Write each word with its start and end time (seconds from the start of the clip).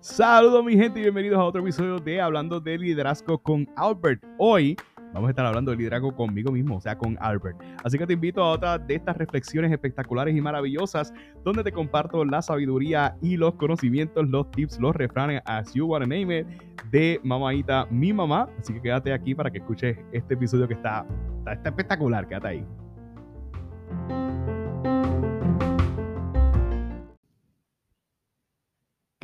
Saludos 0.00 0.64
mi 0.64 0.76
gente 0.76 0.98
y 0.98 1.02
bienvenidos 1.02 1.38
a 1.38 1.44
otro 1.44 1.60
episodio 1.60 2.00
de 2.00 2.20
Hablando 2.20 2.58
de 2.58 2.76
Liderazgo 2.76 3.38
con 3.38 3.68
Albert. 3.76 4.24
Hoy 4.38 4.76
vamos 5.14 5.28
a 5.28 5.30
estar 5.30 5.46
hablando 5.46 5.70
de 5.70 5.76
liderazgo 5.76 6.16
conmigo 6.16 6.50
mismo, 6.50 6.78
o 6.78 6.80
sea, 6.80 6.98
con 6.98 7.16
Albert. 7.20 7.62
Así 7.84 7.96
que 7.96 8.08
te 8.08 8.14
invito 8.14 8.42
a 8.42 8.50
otra 8.50 8.76
de 8.76 8.96
estas 8.96 9.16
reflexiones 9.16 9.70
espectaculares 9.70 10.34
y 10.34 10.40
maravillosas 10.40 11.14
donde 11.44 11.62
te 11.62 11.70
comparto 11.70 12.24
la 12.24 12.42
sabiduría 12.42 13.16
y 13.22 13.36
los 13.36 13.54
conocimientos, 13.54 14.28
los 14.28 14.50
tips, 14.50 14.80
los 14.80 14.96
refranes, 14.96 15.42
as 15.44 15.72
you 15.74 15.86
wanna 15.86 16.06
name 16.06 16.40
it, 16.40 16.46
de 16.90 17.20
mamaita, 17.22 17.86
mi 17.88 18.12
mamá. 18.12 18.48
Así 18.58 18.72
que 18.72 18.82
quédate 18.82 19.12
aquí 19.12 19.32
para 19.32 19.48
que 19.48 19.58
escuches 19.58 19.96
este 20.10 20.34
episodio 20.34 20.66
que 20.66 20.74
está, 20.74 21.06
está, 21.38 21.52
está 21.52 21.68
espectacular, 21.68 22.26
quédate 22.26 22.48
ahí. 22.48 22.66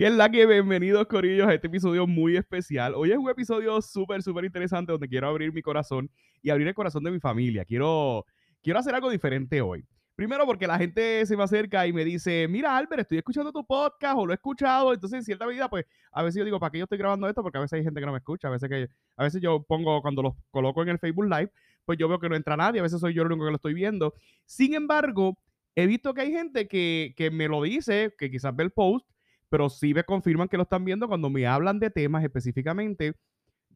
¿Qué 0.07 0.11
es 0.11 0.17
la 0.17 0.31
que? 0.31 0.47
Bienvenidos, 0.47 1.05
Corillos, 1.09 1.49
a 1.49 1.55
este 1.55 1.67
episodio 1.67 2.07
muy 2.07 2.37
especial. 2.37 2.95
Hoy 2.95 3.11
es 3.11 3.19
un 3.19 3.29
episodio 3.29 3.83
súper, 3.83 4.23
súper 4.23 4.45
interesante 4.45 4.93
donde 4.93 5.09
quiero 5.09 5.27
abrir 5.27 5.53
mi 5.53 5.63
corazón 5.63 6.09
y 6.41 6.51
abrir 6.51 6.69
el 6.69 6.75
corazón 6.75 7.03
de 7.03 7.11
mi 7.11 7.19
familia. 7.19 7.65
Quiero, 7.65 8.25
quiero 8.63 8.79
hacer 8.79 8.95
algo 8.95 9.11
diferente 9.11 9.61
hoy. 9.61 9.85
Primero 10.15 10.47
porque 10.47 10.69
la 10.69 10.79
gente 10.79 11.27
se 11.27 11.37
me 11.37 11.43
acerca 11.43 11.89
y 11.89 11.93
me 11.93 12.05
dice, 12.05 12.47
mira 12.49 12.77
Albert, 12.77 13.01
estoy 13.01 13.19
escuchando 13.19 13.51
tu 13.51 13.67
podcast 13.67 14.17
o 14.17 14.27
lo 14.27 14.33
he 14.33 14.37
escuchado. 14.37 14.93
Entonces, 14.93 15.19
en 15.19 15.25
cierta 15.25 15.45
medida, 15.45 15.69
pues 15.69 15.87
a 16.13 16.23
veces 16.23 16.39
yo 16.39 16.45
digo, 16.45 16.61
¿para 16.61 16.71
qué 16.71 16.79
yo 16.79 16.85
estoy 16.85 16.99
grabando 16.99 17.29
esto? 17.29 17.43
Porque 17.43 17.59
a 17.59 17.63
veces 17.63 17.77
hay 17.77 17.83
gente 17.83 17.99
que 17.99 18.07
no 18.07 18.13
me 18.13 18.19
escucha. 18.19 18.47
A 18.47 18.53
veces, 18.53 18.69
que, 18.69 18.89
a 19.17 19.25
veces 19.25 19.43
yo 19.43 19.65
pongo, 19.65 20.03
cuando 20.03 20.23
los 20.23 20.35
coloco 20.53 20.83
en 20.83 20.91
el 20.91 21.01
Facebook 21.01 21.25
Live, 21.25 21.51
pues 21.85 21.99
yo 21.99 22.07
veo 22.07 22.21
que 22.21 22.29
no 22.29 22.37
entra 22.37 22.57
nadie. 22.57 22.79
A 22.79 22.85
veces 22.85 23.01
soy 23.01 23.13
yo 23.13 23.23
el 23.23 23.33
único 23.33 23.47
que 23.47 23.51
lo 23.51 23.57
estoy 23.57 23.75
viendo. 23.75 24.15
Sin 24.45 24.75
embargo, 24.75 25.37
he 25.75 25.89
visto 25.89 26.15
que 26.15 26.21
hay 26.21 26.31
gente 26.31 26.69
que, 26.69 27.13
que 27.17 27.33
me 27.33 27.49
lo 27.49 27.61
dice, 27.61 28.15
que 28.17 28.31
quizás 28.31 28.55
ve 28.55 28.63
el 28.63 28.71
post 28.71 29.05
pero 29.49 29.69
sí 29.69 29.95
me 29.95 30.05
confirman 30.05 30.49
que 30.49 30.57
lo 30.57 30.65
están 30.65 30.85
viendo 30.85 31.09
cuando 31.09 31.31
me 31.31 31.47
hablan 31.47 31.79
de 31.79 31.91
temas 31.91 32.25
específicamente 32.25 33.15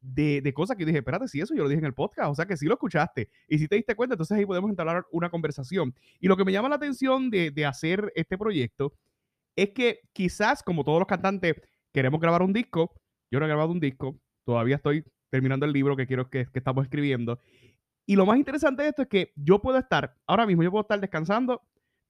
de, 0.01 0.41
de, 0.41 0.53
cosas 0.53 0.77
que 0.77 0.85
dije, 0.85 0.97
espérate, 0.97 1.27
si 1.27 1.39
eso 1.39 1.53
yo 1.53 1.63
lo 1.63 1.69
dije 1.69 1.79
en 1.79 1.85
el 1.85 1.93
podcast, 1.93 2.31
o 2.31 2.35
sea 2.35 2.45
que 2.45 2.57
sí 2.57 2.65
lo 2.65 2.73
escuchaste 2.73 3.29
y 3.47 3.59
si 3.59 3.67
te 3.67 3.75
diste 3.75 3.95
cuenta, 3.95 4.15
entonces 4.15 4.37
ahí 4.37 4.45
podemos 4.45 4.69
entablar 4.69 5.05
una 5.11 5.29
conversación. 5.29 5.93
Y 6.19 6.27
lo 6.27 6.35
que 6.35 6.43
me 6.43 6.51
llama 6.51 6.69
la 6.69 6.75
atención 6.75 7.29
de, 7.29 7.51
de 7.51 7.65
hacer 7.65 8.11
este 8.15 8.37
proyecto 8.37 8.93
es 9.55 9.69
que 9.71 9.99
quizás, 10.13 10.63
como 10.63 10.83
todos 10.83 10.99
los 10.99 11.07
cantantes, 11.07 11.55
queremos 11.93 12.19
grabar 12.19 12.41
un 12.41 12.53
disco, 12.53 12.95
yo 13.31 13.39
no 13.39 13.45
he 13.45 13.49
grabado 13.49 13.71
un 13.71 13.79
disco, 13.79 14.19
todavía 14.45 14.77
estoy 14.77 15.03
terminando 15.29 15.65
el 15.65 15.73
libro 15.73 15.95
que 15.95 16.07
quiero 16.07 16.29
que, 16.29 16.45
que 16.45 16.59
estamos 16.59 16.83
escribiendo. 16.83 17.39
Y 18.05 18.15
lo 18.15 18.25
más 18.25 18.37
interesante 18.37 18.83
de 18.83 18.89
esto 18.89 19.03
es 19.03 19.07
que 19.07 19.31
yo 19.35 19.61
puedo 19.61 19.77
estar, 19.77 20.15
ahora 20.25 20.45
mismo 20.45 20.63
yo 20.63 20.71
puedo 20.71 20.81
estar 20.81 20.99
descansando 20.99 21.61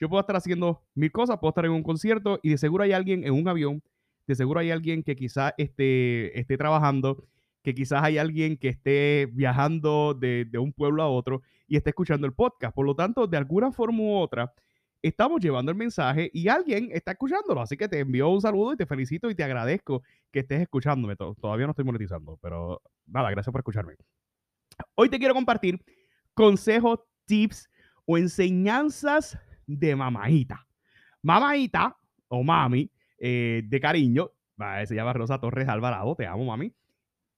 yo 0.01 0.09
puedo 0.09 0.19
estar 0.19 0.35
haciendo 0.35 0.81
mil 0.95 1.11
cosas, 1.11 1.37
puedo 1.37 1.51
estar 1.51 1.63
en 1.63 1.71
un 1.71 1.83
concierto 1.83 2.39
y 2.41 2.49
de 2.49 2.57
seguro 2.57 2.83
hay 2.83 2.91
alguien 2.91 3.23
en 3.23 3.33
un 3.33 3.47
avión, 3.47 3.83
de 4.25 4.33
seguro 4.33 4.59
hay 4.59 4.71
alguien 4.71 5.03
que 5.03 5.15
quizás 5.15 5.53
esté, 5.59 6.37
esté 6.39 6.57
trabajando, 6.57 7.23
que 7.61 7.75
quizás 7.75 8.01
hay 8.03 8.17
alguien 8.17 8.57
que 8.57 8.69
esté 8.69 9.29
viajando 9.31 10.15
de, 10.15 10.45
de, 10.45 10.57
un 10.57 10.73
pueblo 10.73 11.03
a 11.03 11.07
otro 11.07 11.43
y 11.67 11.77
esté 11.77 11.91
escuchando 11.91 12.25
el 12.25 12.33
podcast. 12.33 12.73
Por 12.73 12.87
lo 12.87 12.95
tanto, 12.95 13.27
de 13.27 13.37
alguna 13.37 13.71
forma 13.71 14.01
u 14.01 14.15
otra, 14.15 14.51
estamos 15.03 15.39
llevando 15.39 15.71
el 15.71 15.77
mensaje 15.77 16.31
y 16.33 16.47
alguien 16.47 16.89
está 16.91 17.11
escuchándolo. 17.11 17.61
Así 17.61 17.77
que 17.77 17.87
te 17.87 17.99
envío 17.99 18.27
un 18.29 18.41
saludo 18.41 18.73
y 18.73 18.77
te 18.77 18.87
felicito 18.87 19.29
y 19.29 19.35
te 19.35 19.43
agradezco 19.43 20.01
que 20.31 20.39
estés 20.39 20.61
escuchándome. 20.61 21.15
Todavía 21.15 21.67
no 21.67 21.73
estoy 21.73 21.85
monetizando, 21.85 22.39
pero 22.41 22.81
nada, 23.05 23.29
gracias 23.29 23.51
por 23.51 23.59
escucharme. 23.59 23.93
Hoy 24.95 25.09
te 25.09 25.19
quiero 25.19 25.35
compartir 25.35 25.79
consejos, 26.33 27.01
tips 27.27 27.69
o 28.05 28.17
enseñanzas 28.17 29.37
de 29.67 29.95
mamaita. 29.95 30.65
Mamaita 31.21 31.95
o 32.27 32.43
mami 32.43 32.89
eh, 33.17 33.61
de 33.65 33.79
cariño, 33.79 34.31
se 34.85 34.95
llama 34.95 35.13
Rosa 35.13 35.39
Torres 35.39 35.67
Alvarado, 35.67 36.15
te 36.15 36.25
amo 36.25 36.45
mami. 36.45 36.73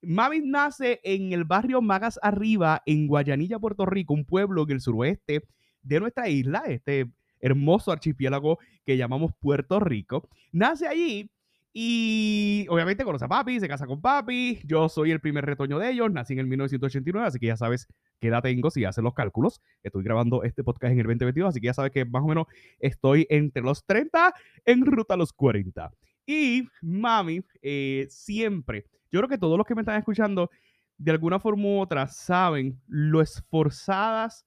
Mami 0.02 0.42
nace 0.42 1.00
en 1.03 1.31
el 1.31 1.46
barrio 1.46 1.81
Magas 1.81 2.20
Arriba, 2.22 2.81
en 2.86 3.08
Guayanilla, 3.08 3.59
Puerto 3.59 3.86
Rico, 3.86 4.14
un 4.14 4.25
pueblo 4.25 4.64
en 4.64 4.72
el 4.72 4.81
suroeste 4.81 5.44
de 5.81 6.00
nuestra 6.00 6.28
isla, 6.28 6.64
este 6.68 7.12
hermoso 7.40 7.92
archipiélago 7.92 8.59
que 8.86 8.97
llamamos 8.97 9.31
Puerto 9.40 9.80
Rico. 9.80 10.30
Nace 10.52 10.88
allí 10.88 11.30
y 11.74 12.66
obviamente 12.70 13.03
conoce 13.03 13.26
a 13.26 13.28
papi, 13.28 13.59
se 13.59 13.68
casa 13.68 13.88
con 13.88 14.02
papi. 14.02 14.59
Yo 14.66 14.90
soy 14.90 15.12
el 15.12 15.20
primer 15.20 15.46
retoño 15.46 15.80
de 15.80 15.92
ellos, 15.92 16.12
nací 16.12 16.34
en 16.34 16.40
el 16.40 16.47
1989, 16.47 17.28
así 17.28 17.40
que 17.40 17.47
ya 17.47 17.58
sabes 17.58 17.88
qué 18.23 18.29
edad 18.29 18.41
tengo 18.41 18.72
si 18.72 18.85
haces 18.85 19.03
los 19.03 19.13
cálculos. 19.13 19.61
Estoy 19.84 20.01
grabando 20.01 20.44
este 20.44 20.63
podcast 20.63 20.94
en 20.94 21.00
el 21.00 21.06
2022, 21.07 21.50
así 21.50 21.59
que 21.59 21.66
ya 21.67 21.73
sabes 21.73 21.91
que 21.91 22.06
más 22.06 22.23
o 22.23 22.28
menos 22.28 22.47
estoy 22.79 23.28
entre 23.29 23.61
los 23.61 23.85
30 23.85 24.34
en 24.63 24.85
ruta 24.85 25.16
a 25.16 25.17
los 25.17 25.34
40. 25.34 25.91
Y 26.25 26.66
mami, 26.81 27.41
eh, 27.61 28.07
siempre, 28.09 28.85
yo 29.11 29.19
creo 29.19 29.28
que 29.28 29.38
todos 29.38 29.57
los 29.57 29.67
que 29.67 29.75
me 29.75 29.81
están 29.81 30.00
escuchando, 30.00 30.50
de 30.97 31.11
alguna 31.11 31.38
forma 31.38 31.63
u 31.66 31.79
otra, 31.81 32.07
saben 32.07 32.81
lo 32.88 33.19
esforzadas 33.19 34.45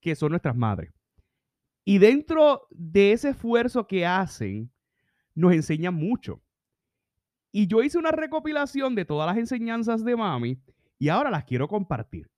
que 0.00 0.16
son 0.16 0.30
nuestras 0.30 0.56
madres. 0.56 0.92
Y 1.84 1.98
dentro 1.98 2.66
de 2.70 3.12
ese 3.12 3.28
esfuerzo 3.28 3.86
que 3.86 4.04
hacen, 4.04 4.72
nos 5.36 5.52
enseñan 5.52 5.94
mucho. 5.94 6.42
Y 7.52 7.68
yo 7.68 7.80
hice 7.80 7.96
una 7.96 8.10
recopilación 8.10 8.96
de 8.96 9.04
todas 9.04 9.28
las 9.28 9.38
enseñanzas 9.38 10.04
de 10.04 10.16
mami 10.16 10.60
y 10.98 11.10
ahora 11.10 11.30
las 11.30 11.44
quiero 11.44 11.68
compartir. 11.68 12.28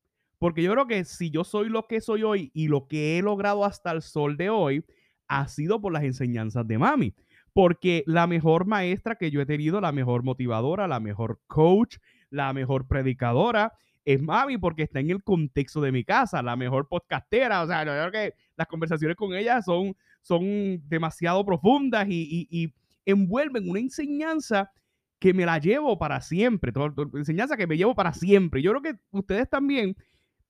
Porque 0.40 0.62
yo 0.62 0.72
creo 0.72 0.86
que 0.86 1.04
si 1.04 1.30
yo 1.30 1.44
soy 1.44 1.68
lo 1.68 1.86
que 1.86 2.00
soy 2.00 2.22
hoy 2.22 2.50
y 2.54 2.68
lo 2.68 2.88
que 2.88 3.18
he 3.18 3.22
logrado 3.22 3.62
hasta 3.62 3.92
el 3.92 4.00
sol 4.00 4.38
de 4.38 4.48
hoy, 4.48 4.82
ha 5.28 5.46
sido 5.48 5.82
por 5.82 5.92
las 5.92 6.02
enseñanzas 6.02 6.66
de 6.66 6.78
mami. 6.78 7.14
Porque 7.52 8.04
la 8.06 8.26
mejor 8.26 8.64
maestra 8.64 9.16
que 9.16 9.30
yo 9.30 9.42
he 9.42 9.46
tenido, 9.46 9.82
la 9.82 9.92
mejor 9.92 10.22
motivadora, 10.22 10.88
la 10.88 10.98
mejor 10.98 11.40
coach, 11.46 11.98
la 12.30 12.54
mejor 12.54 12.88
predicadora, 12.88 13.74
es 14.06 14.22
mami 14.22 14.56
porque 14.56 14.84
está 14.84 15.00
en 15.00 15.10
el 15.10 15.22
contexto 15.22 15.82
de 15.82 15.92
mi 15.92 16.04
casa, 16.04 16.42
la 16.42 16.56
mejor 16.56 16.88
podcastera. 16.88 17.60
O 17.62 17.66
sea, 17.66 17.84
yo 17.84 17.90
creo 17.90 18.10
que 18.10 18.34
las 18.56 18.66
conversaciones 18.66 19.18
con 19.18 19.34
ella 19.34 19.60
son, 19.60 19.94
son 20.22 20.80
demasiado 20.88 21.44
profundas 21.44 22.06
y, 22.08 22.72
envuelven 23.04 23.68
una 23.68 23.80
enseñanza 23.80 24.70
que 25.18 25.34
me 25.34 25.44
la 25.44 25.58
llevo 25.58 25.98
para 25.98 26.20
siempre, 26.22 26.72
toda, 26.72 26.94
enseñanza 27.14 27.56
que 27.58 27.66
me 27.66 27.76
llevo 27.76 27.94
para 27.94 28.14
siempre. 28.14 28.62
Yo 28.62 28.70
creo 28.70 28.82
que 28.82 29.00
ustedes 29.10 29.50
también 29.50 29.96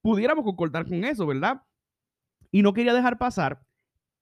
pudiéramos 0.02 0.44
concordar 0.44 0.86
con 0.86 1.04
eso, 1.04 1.26
¿verdad? 1.26 1.62
Y 2.50 2.62
no 2.62 2.72
quería 2.72 2.94
dejar 2.94 3.18
pasar 3.18 3.62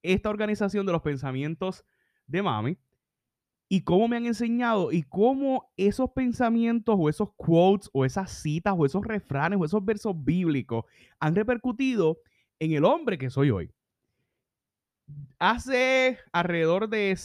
esta 0.02 0.30
organización 0.30 0.86
de 0.86 0.92
los 0.92 1.02
pensamientos 1.02 1.84
de 2.26 2.42
mami 2.42 2.78
y 3.68 3.82
cómo 3.82 4.08
me 4.08 4.16
han 4.16 4.26
enseñado 4.26 4.92
y 4.92 5.02
cómo 5.02 5.70
esos 5.76 6.10
pensamientos 6.10 6.96
o 6.98 7.08
esos 7.08 7.30
quotes 7.36 7.90
o 7.92 8.04
esas 8.04 8.30
citas 8.30 8.74
o 8.76 8.86
esos 8.86 9.04
refranes 9.04 9.58
o 9.60 9.64
esos 9.64 9.84
versos 9.84 10.14
bíblicos 10.16 10.84
han 11.20 11.34
repercutido 11.34 12.18
en 12.58 12.72
el 12.72 12.84
hombre 12.84 13.18
que 13.18 13.30
soy 13.30 13.50
hoy. 13.50 13.70
Hace 15.38 16.18
alrededor 16.32 16.88
de 16.88 17.16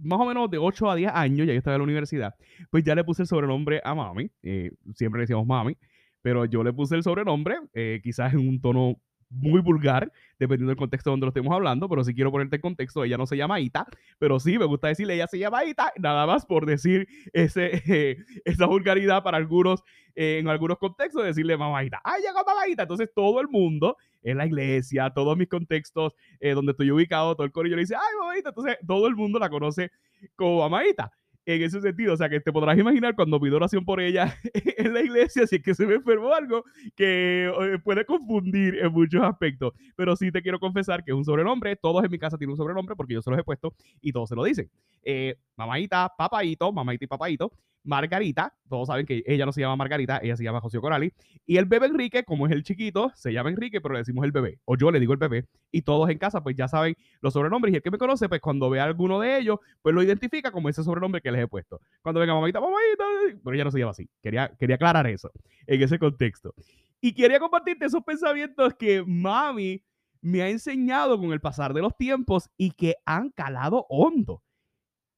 más 0.00 0.20
o 0.20 0.26
menos 0.26 0.50
de 0.50 0.58
8 0.58 0.90
a 0.90 0.96
10 0.96 1.12
años, 1.12 1.46
ya 1.46 1.52
yo 1.52 1.58
estaba 1.58 1.76
en 1.76 1.80
la 1.80 1.84
universidad, 1.84 2.34
pues 2.70 2.84
ya 2.84 2.94
le 2.94 3.04
puse 3.04 3.22
el 3.22 3.28
sobrenombre 3.28 3.80
a 3.84 3.94
mami, 3.94 4.30
eh, 4.42 4.72
siempre 4.94 5.18
le 5.18 5.22
decíamos 5.22 5.46
mami, 5.46 5.76
pero 6.22 6.44
yo 6.46 6.62
le 6.62 6.72
puse 6.72 6.96
el 6.96 7.02
sobrenombre, 7.02 7.56
eh, 7.74 8.00
quizás 8.02 8.32
en 8.32 8.48
un 8.48 8.60
tono 8.60 8.96
muy 9.32 9.60
vulgar, 9.60 10.12
dependiendo 10.38 10.70
del 10.70 10.76
contexto 10.76 11.10
donde 11.10 11.26
lo 11.26 11.30
estemos 11.30 11.52
hablando, 11.52 11.88
pero 11.88 12.04
si 12.04 12.14
quiero 12.14 12.30
ponerte 12.30 12.56
en 12.56 12.62
contexto, 12.62 13.04
ella 13.04 13.16
no 13.16 13.26
se 13.26 13.36
llama 13.36 13.60
Ita, 13.60 13.86
pero 14.18 14.38
sí 14.38 14.58
me 14.58 14.66
gusta 14.66 14.88
decirle 14.88 15.14
ella 15.14 15.26
se 15.26 15.38
llama 15.38 15.64
Ita, 15.64 15.92
nada 15.98 16.26
más 16.26 16.46
por 16.46 16.66
decir 16.66 17.08
ese, 17.32 17.82
eh, 17.86 18.16
esa 18.44 18.66
vulgaridad 18.66 19.22
para 19.22 19.38
algunos, 19.38 19.82
eh, 20.14 20.38
en 20.38 20.48
algunos 20.48 20.78
contextos, 20.78 21.24
decirle 21.24 21.56
mamaita, 21.56 22.00
¡ay, 22.04 22.22
llegó 22.22 22.44
mamaita! 22.44 22.82
Entonces 22.82 23.10
todo 23.14 23.40
el 23.40 23.48
mundo 23.48 23.96
en 24.22 24.36
la 24.36 24.46
iglesia, 24.46 25.10
todos 25.10 25.36
mis 25.36 25.48
contextos 25.48 26.14
eh, 26.38 26.52
donde 26.52 26.72
estoy 26.72 26.90
ubicado, 26.90 27.34
todo 27.34 27.46
el 27.46 27.52
corillo 27.52 27.76
le 27.76 27.82
dice, 27.82 27.96
¡ay, 27.96 28.18
mamaita! 28.20 28.50
Entonces 28.50 28.76
todo 28.86 29.06
el 29.08 29.16
mundo 29.16 29.38
la 29.38 29.48
conoce 29.48 29.90
como 30.36 30.58
mamaita 30.58 31.10
en 31.46 31.62
ese 31.62 31.80
sentido. 31.80 32.14
O 32.14 32.16
sea, 32.16 32.28
que 32.28 32.40
te 32.40 32.52
podrás 32.52 32.78
imaginar 32.78 33.14
cuando 33.14 33.40
pido 33.40 33.56
oración 33.56 33.84
por 33.84 34.00
ella 34.00 34.36
en 34.54 34.94
la 34.94 35.00
iglesia, 35.00 35.46
si 35.46 35.56
es 35.56 35.62
que 35.62 35.74
se 35.74 35.86
me 35.86 35.94
enfermó 35.94 36.32
algo, 36.32 36.64
que 36.96 37.46
eh, 37.46 37.78
puede 37.82 38.04
confundir 38.04 38.78
en 38.78 38.92
muchos 38.92 39.22
aspectos. 39.22 39.72
Pero 39.96 40.16
sí 40.16 40.30
te 40.30 40.42
quiero 40.42 40.58
confesar 40.58 41.04
que 41.04 41.12
es 41.12 41.16
un 41.16 41.24
sobrenombre. 41.24 41.76
Todos 41.76 42.04
en 42.04 42.10
mi 42.10 42.18
casa 42.18 42.38
tienen 42.38 42.52
un 42.52 42.56
sobrenombre 42.56 42.96
porque 42.96 43.14
yo 43.14 43.22
se 43.22 43.30
los 43.30 43.38
he 43.38 43.44
puesto 43.44 43.74
y 44.00 44.12
todos 44.12 44.28
se 44.28 44.36
lo 44.36 44.44
dicen. 44.44 44.70
Eh, 45.02 45.36
mamaita, 45.56 46.12
papaito, 46.16 46.72
mamaita 46.72 47.04
y 47.04 47.08
papaito. 47.08 47.52
Margarita, 47.84 48.54
todos 48.68 48.88
saben 48.88 49.06
que 49.06 49.22
ella 49.26 49.44
no 49.46 49.52
se 49.52 49.60
llama 49.60 49.76
Margarita, 49.76 50.20
ella 50.22 50.36
se 50.36 50.44
llama 50.44 50.60
José 50.60 50.80
Corali. 50.80 51.12
Y 51.46 51.56
el 51.56 51.64
bebé 51.66 51.86
Enrique, 51.86 52.24
como 52.24 52.46
es 52.46 52.52
el 52.52 52.62
chiquito, 52.62 53.10
se 53.14 53.32
llama 53.32 53.50
Enrique, 53.50 53.80
pero 53.80 53.94
le 53.94 54.00
decimos 54.00 54.24
el 54.24 54.32
bebé. 54.32 54.58
O 54.64 54.76
yo 54.76 54.90
le 54.90 55.00
digo 55.00 55.12
el 55.12 55.18
bebé. 55.18 55.46
Y 55.70 55.82
todos 55.82 56.08
en 56.10 56.18
casa, 56.18 56.42
pues 56.42 56.56
ya 56.56 56.68
saben 56.68 56.96
los 57.20 57.32
sobrenombres. 57.32 57.72
Y 57.72 57.76
el 57.76 57.82
que 57.82 57.90
me 57.90 57.98
conoce, 57.98 58.28
pues 58.28 58.40
cuando 58.40 58.70
ve 58.70 58.80
a 58.80 58.84
alguno 58.84 59.20
de 59.20 59.38
ellos, 59.38 59.58
pues 59.82 59.94
lo 59.94 60.02
identifica 60.02 60.50
como 60.50 60.68
ese 60.68 60.84
sobrenombre 60.84 61.20
que 61.20 61.32
les 61.32 61.42
he 61.42 61.48
puesto. 61.48 61.80
Cuando 62.02 62.20
venga 62.20 62.34
mamita, 62.34 62.60
mamita, 62.60 63.04
pero 63.42 63.54
ella 63.54 63.64
no 63.64 63.70
se 63.70 63.78
llama 63.78 63.90
así. 63.92 64.08
Quería, 64.22 64.52
quería 64.58 64.76
aclarar 64.76 65.06
eso 65.06 65.30
en 65.66 65.82
ese 65.82 65.98
contexto. 65.98 66.54
Y 67.00 67.12
quería 67.14 67.40
compartirte 67.40 67.86
esos 67.86 68.04
pensamientos 68.04 68.74
que 68.74 69.02
mami 69.04 69.82
me 70.20 70.40
ha 70.40 70.48
enseñado 70.48 71.18
con 71.18 71.32
el 71.32 71.40
pasar 71.40 71.74
de 71.74 71.82
los 71.82 71.96
tiempos 71.96 72.48
y 72.56 72.70
que 72.70 72.94
han 73.04 73.30
calado 73.30 73.86
hondo. 73.88 74.42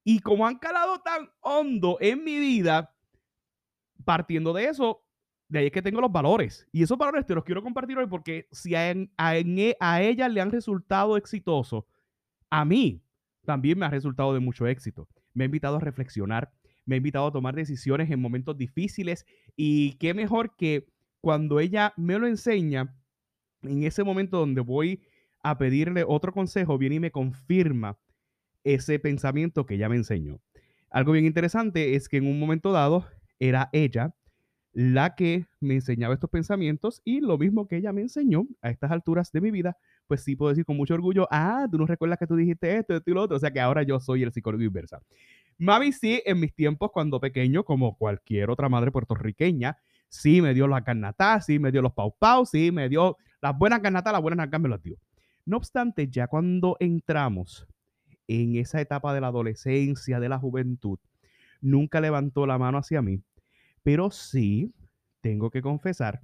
Y 0.04 0.18
como 0.18 0.46
han 0.46 0.58
calado 0.58 1.00
tan 1.00 1.30
hondo 1.40 1.96
en 2.00 2.22
mi 2.22 2.38
vida, 2.38 2.94
partiendo 4.04 4.52
de 4.52 4.66
eso, 4.66 5.02
de 5.48 5.60
ahí 5.60 5.66
es 5.66 5.72
que 5.72 5.82
tengo 5.82 6.00
los 6.00 6.12
valores. 6.12 6.68
Y 6.72 6.82
esos 6.82 6.98
valores 6.98 7.26
te 7.26 7.34
los 7.34 7.44
quiero 7.44 7.62
compartir 7.62 7.96
hoy 7.96 8.06
porque 8.06 8.46
si 8.52 8.74
a, 8.74 8.90
e, 8.90 9.08
a, 9.80 10.02
ella 10.02 10.28
le 10.28 10.40
han 10.40 10.50
resultado 10.50 11.16
exitosos, 11.16 11.84
a 12.50 12.64
mí 12.64 13.02
también 13.44 13.78
me 13.78 13.86
ha 13.86 13.90
resultado 13.90 14.34
de 14.34 14.40
mucho 14.40 14.66
éxito. 14.66 15.08
Me 15.32 15.44
ha 15.44 15.46
invitado 15.46 15.76
a 15.76 15.80
reflexionar, 15.80 16.52
me 16.84 16.96
ha 16.96 16.98
invitado 16.98 17.26
a 17.26 17.32
tomar 17.32 17.54
decisiones 17.54 18.10
en 18.10 18.20
momentos 18.20 18.56
difíciles 18.56 19.26
y 19.56 19.92
qué 19.94 20.12
mejor 20.12 20.54
que 20.56 20.86
cuando 21.20 21.60
ella 21.60 21.94
me 21.96 22.18
lo 22.18 22.26
enseña, 22.26 22.94
en 23.62 23.84
ese 23.84 24.04
momento 24.04 24.38
donde 24.38 24.60
voy 24.60 25.02
a 25.42 25.56
pedirle 25.56 26.04
otro 26.06 26.32
consejo, 26.32 26.76
viene 26.76 26.96
y 26.96 27.00
me 27.00 27.10
confirma 27.10 27.98
ese 28.64 28.98
pensamiento 28.98 29.66
que 29.66 29.74
ella 29.74 29.88
me 29.88 29.96
enseñó. 29.96 30.40
Algo 30.90 31.12
bien 31.12 31.24
interesante 31.24 31.94
es 31.94 32.08
que 32.08 32.16
en 32.16 32.26
un 32.26 32.38
momento 32.38 32.72
dado 32.72 33.06
era 33.38 33.68
ella 33.72 34.14
la 34.74 35.14
que 35.14 35.46
me 35.60 35.74
enseñaba 35.74 36.14
estos 36.14 36.28
pensamientos 36.28 37.00
y 37.04 37.20
lo 37.20 37.38
mismo 37.38 37.68
que 37.68 37.76
ella 37.76 37.92
me 37.92 38.00
enseñó 38.00 38.46
a 38.60 38.70
estas 38.70 38.90
alturas 38.90 39.30
de 39.30 39.40
mi 39.40 39.52
vida, 39.52 39.76
pues 40.08 40.24
sí 40.24 40.34
puedo 40.34 40.50
decir 40.50 40.64
con 40.64 40.76
mucho 40.76 40.94
orgullo, 40.94 41.28
ah, 41.30 41.66
tú 41.70 41.78
no 41.78 41.86
recuerdas 41.86 42.18
que 42.18 42.26
tú 42.26 42.34
dijiste 42.34 42.76
esto, 42.76 42.94
esto 42.94 43.10
y 43.10 43.14
lo 43.14 43.22
otro, 43.22 43.36
o 43.36 43.40
sea 43.40 43.52
que 43.52 43.60
ahora 43.60 43.84
yo 43.84 44.00
soy 44.00 44.24
el 44.24 44.32
psicólogo 44.32 44.64
inversa. 44.64 45.00
Mami 45.58 45.92
sí, 45.92 46.20
en 46.26 46.40
mis 46.40 46.52
tiempos 46.52 46.90
cuando 46.92 47.20
pequeño, 47.20 47.64
como 47.64 47.96
cualquier 47.96 48.50
otra 48.50 48.68
madre 48.68 48.90
puertorriqueña, 48.90 49.76
sí 50.08 50.42
me 50.42 50.54
dio 50.54 50.66
la 50.66 50.82
carnatá, 50.82 51.40
sí 51.40 51.60
me 51.60 51.70
dio 51.70 51.80
los 51.80 51.92
pau 51.92 52.12
pau, 52.18 52.44
sí 52.44 52.72
me 52.72 52.88
dio 52.88 53.16
las 53.40 53.56
buenas 53.56 53.78
carnatas, 53.78 54.12
las 54.12 54.22
buenas 54.22 54.38
nalgas 54.38 54.60
me 54.60 54.68
las 54.68 54.82
dio. 54.82 54.96
No 55.46 55.58
obstante, 55.58 56.08
ya 56.08 56.26
cuando 56.26 56.76
entramos 56.80 57.68
en 58.28 58.56
esa 58.56 58.80
etapa 58.80 59.14
de 59.14 59.20
la 59.20 59.28
adolescencia, 59.28 60.20
de 60.20 60.28
la 60.28 60.38
juventud, 60.38 60.98
nunca 61.60 62.00
levantó 62.00 62.46
la 62.46 62.58
mano 62.58 62.78
hacia 62.78 63.02
mí, 63.02 63.22
pero 63.82 64.10
sí 64.10 64.72
tengo 65.20 65.50
que 65.50 65.62
confesar 65.62 66.20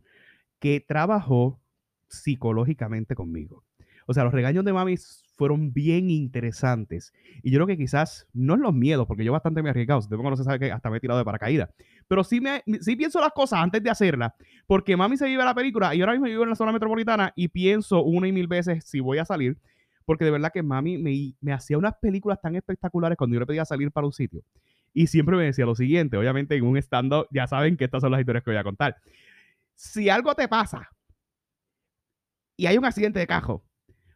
que 0.58 0.80
trabajó 0.80 1.60
psicológicamente 2.08 3.14
conmigo. 3.14 3.64
O 4.06 4.14
sea, 4.14 4.24
los 4.24 4.32
regaños 4.34 4.64
de 4.64 4.72
mami 4.72 4.96
fueron 5.36 5.72
bien 5.72 6.10
interesantes. 6.10 7.12
Y 7.42 7.50
yo 7.52 7.58
creo 7.58 7.66
que 7.68 7.76
quizás 7.76 8.26
no 8.32 8.54
es 8.54 8.60
los 8.60 8.74
miedos, 8.74 9.06
porque 9.06 9.24
yo 9.24 9.32
bastante 9.32 9.62
me 9.62 9.68
he 9.68 9.70
arriesgado. 9.70 10.02
Si 10.02 10.08
no 10.10 10.36
se 10.36 10.44
sabe 10.44 10.58
que 10.58 10.72
hasta 10.72 10.90
me 10.90 10.96
he 10.96 11.00
tirado 11.00 11.18
de 11.18 11.24
paracaídas. 11.24 11.70
Pero 12.08 12.24
sí, 12.24 12.40
me, 12.40 12.62
sí 12.80 12.96
pienso 12.96 13.20
las 13.20 13.32
cosas 13.32 13.60
antes 13.60 13.82
de 13.82 13.88
hacerlas, 13.88 14.32
porque 14.66 14.96
mami 14.96 15.16
se 15.16 15.26
vive 15.26 15.44
la 15.44 15.54
película 15.54 15.94
y 15.94 16.00
ahora 16.00 16.12
mismo 16.12 16.26
vivo 16.26 16.42
en 16.42 16.50
la 16.50 16.56
zona 16.56 16.72
metropolitana 16.72 17.32
y 17.36 17.48
pienso 17.48 18.02
una 18.02 18.26
y 18.26 18.32
mil 18.32 18.48
veces 18.48 18.84
si 18.84 18.98
voy 18.98 19.18
a 19.18 19.24
salir, 19.24 19.56
porque 20.10 20.24
de 20.24 20.32
verdad 20.32 20.50
que 20.52 20.60
mami 20.60 20.98
me, 20.98 21.34
me 21.40 21.52
hacía 21.52 21.78
unas 21.78 21.94
películas 21.94 22.40
tan 22.40 22.56
espectaculares 22.56 23.16
cuando 23.16 23.34
yo 23.34 23.38
le 23.38 23.46
pedía 23.46 23.64
salir 23.64 23.92
para 23.92 24.08
un 24.08 24.12
sitio. 24.12 24.42
Y 24.92 25.06
siempre 25.06 25.36
me 25.36 25.44
decía 25.44 25.64
lo 25.64 25.76
siguiente, 25.76 26.16
obviamente 26.16 26.56
en 26.56 26.64
un 26.64 26.76
stand 26.78 27.12
ya 27.30 27.46
saben 27.46 27.76
que 27.76 27.84
estas 27.84 28.00
son 28.00 28.10
las 28.10 28.18
historias 28.18 28.42
que 28.42 28.50
voy 28.50 28.58
a 28.58 28.64
contar. 28.64 28.96
Si 29.76 30.10
algo 30.10 30.34
te 30.34 30.48
pasa 30.48 30.90
y 32.56 32.66
hay 32.66 32.76
un 32.76 32.84
accidente 32.84 33.20
de 33.20 33.26
cajo, 33.28 33.64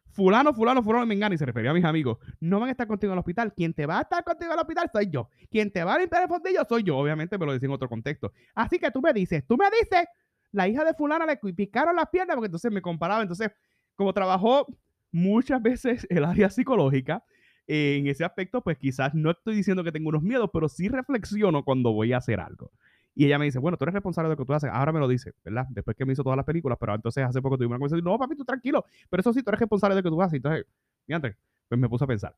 fulano, 0.09 0.53
fulano, 0.53 0.83
fulano, 0.83 1.05
me 1.05 1.13
engana 1.13 1.33
y 1.33 1.37
se 1.37 1.45
refería 1.45 1.71
a 1.71 1.73
mis 1.73 1.85
amigos, 1.85 2.17
no 2.41 2.59
van 2.59 2.67
a 2.67 2.71
estar 2.73 2.87
contigo 2.87 3.13
en 3.13 3.15
el 3.15 3.19
hospital. 3.19 3.53
Quien 3.53 3.73
te 3.73 3.85
va 3.85 3.99
a 3.99 4.01
estar 4.01 4.21
contigo 4.25 4.51
en 4.51 4.59
el 4.59 4.59
hospital 4.59 4.89
soy 4.91 5.09
yo. 5.09 5.29
Quien 5.49 5.71
te 5.71 5.81
va 5.81 5.93
a 5.93 5.99
limpiar 5.99 6.23
el 6.23 6.27
fondillo 6.27 6.65
soy 6.67 6.83
yo. 6.83 6.97
Obviamente 6.97 7.37
me 7.37 7.45
lo 7.45 7.53
decía 7.53 7.67
en 7.67 7.71
otro 7.71 7.87
contexto. 7.87 8.33
Así 8.53 8.79
que 8.79 8.91
tú 8.91 9.01
me 9.01 9.13
dices, 9.13 9.47
tú 9.47 9.55
me 9.55 9.67
dices, 9.71 10.09
la 10.51 10.67
hija 10.67 10.83
de 10.83 10.93
fulana 10.93 11.25
le 11.25 11.37
picaron 11.53 11.95
las 11.95 12.09
piernas 12.09 12.35
porque 12.35 12.47
entonces 12.47 12.69
me 12.69 12.81
comparaba. 12.81 13.21
Entonces, 13.21 13.49
como 13.95 14.11
trabajó 14.11 14.67
muchas 15.15 15.61
veces 15.61 16.05
el 16.09 16.25
área 16.25 16.49
psicológica, 16.49 17.23
en 17.67 18.05
ese 18.05 18.23
aspecto, 18.23 18.61
pues 18.61 18.77
quizás 18.77 19.15
no 19.15 19.31
estoy 19.31 19.55
diciendo 19.55 19.83
que 19.83 19.91
tengo 19.91 20.09
unos 20.09 20.21
miedos, 20.21 20.49
pero 20.53 20.69
sí 20.69 20.87
reflexiono 20.87 21.63
cuando 21.63 21.93
voy 21.93 22.13
a 22.13 22.17
hacer 22.17 22.39
algo. 22.39 22.71
Y 23.15 23.25
ella 23.25 23.39
me 23.39 23.45
dice, 23.45 23.57
bueno, 23.57 23.77
tú 23.77 23.85
eres 23.85 23.93
responsable 23.93 24.27
de 24.27 24.35
lo 24.35 24.37
que 24.37 24.45
tú 24.45 24.53
haces. 24.53 24.69
Ahora 24.71 24.91
me 24.91 24.99
lo 24.99 25.07
dice, 25.07 25.33
¿verdad? 25.43 25.65
Después 25.69 25.95
que 25.95 26.05
me 26.05 26.13
hizo 26.13 26.21
todas 26.21 26.35
las 26.35 26.45
películas, 26.45 26.77
pero 26.79 26.93
entonces 26.93 27.23
hace 27.23 27.41
poco 27.41 27.57
tuvimos 27.57 27.71
una 27.71 27.79
conversación. 27.79 28.03
No, 28.03 28.19
papi, 28.19 28.35
tú 28.35 28.43
tranquilo. 28.43 28.85
Pero 29.09 29.21
eso 29.21 29.31
sí, 29.31 29.41
tú 29.41 29.49
eres 29.49 29.61
responsable 29.61 29.95
de 29.95 30.01
lo 30.01 30.03
que 30.03 30.09
tú 30.13 30.21
haces. 30.21 30.35
Entonces, 30.35 30.65
fíjate, 31.07 31.37
pues 31.69 31.79
me 31.79 31.87
puse 31.87 32.03
a 32.03 32.07
pensar. 32.07 32.35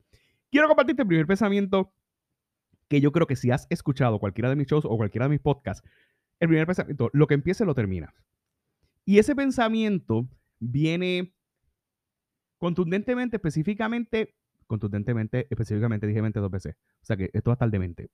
Quiero 0.51 0.67
compartirte 0.67 1.01
el 1.01 1.07
primer 1.07 1.25
pensamiento 1.25 1.91
que 2.87 3.01
yo 3.01 3.11
creo 3.11 3.25
que 3.25 3.35
si 3.35 3.49
has 3.49 3.65
escuchado 3.71 4.19
cualquiera 4.19 4.49
de 4.49 4.55
mis 4.55 4.67
shows 4.67 4.85
o 4.85 4.95
cualquiera 4.95 5.25
de 5.25 5.31
mis 5.31 5.41
podcasts, 5.41 5.85
el 6.39 6.47
primer 6.47 6.67
pensamiento, 6.67 7.09
lo 7.11 7.25
que 7.25 7.33
empiece 7.33 7.65
lo 7.65 7.73
termina. 7.73 8.13
Y 9.03 9.17
ese 9.17 9.35
pensamiento 9.35 10.29
viene 10.59 11.33
contundentemente, 12.57 13.37
específicamente, 13.37 14.35
contundentemente, 14.65 15.47
específicamente, 15.49 16.07
dije 16.07 16.21
mente 16.21 16.39
dos 16.39 16.51
veces. 16.51 16.75
O 17.01 17.05
sea 17.05 17.17
que 17.17 17.29
esto 17.33 17.49
va 17.49 17.53
a 17.53 17.55
estar 17.55 17.69
demente 17.69 18.09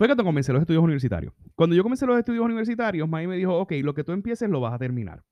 fue 0.00 0.06
cuando 0.08 0.24
comencé 0.24 0.50
los 0.54 0.62
estudios 0.62 0.82
universitarios. 0.82 1.34
Cuando 1.54 1.76
yo 1.76 1.82
comencé 1.82 2.06
los 2.06 2.18
estudios 2.18 2.42
universitarios, 2.42 3.06
May 3.06 3.26
me 3.26 3.36
dijo, 3.36 3.58
ok, 3.58 3.72
lo 3.82 3.92
que 3.92 4.02
tú 4.02 4.12
empieces 4.12 4.48
lo 4.48 4.58
vas 4.58 4.72
a 4.72 4.78
terminar. 4.78 5.24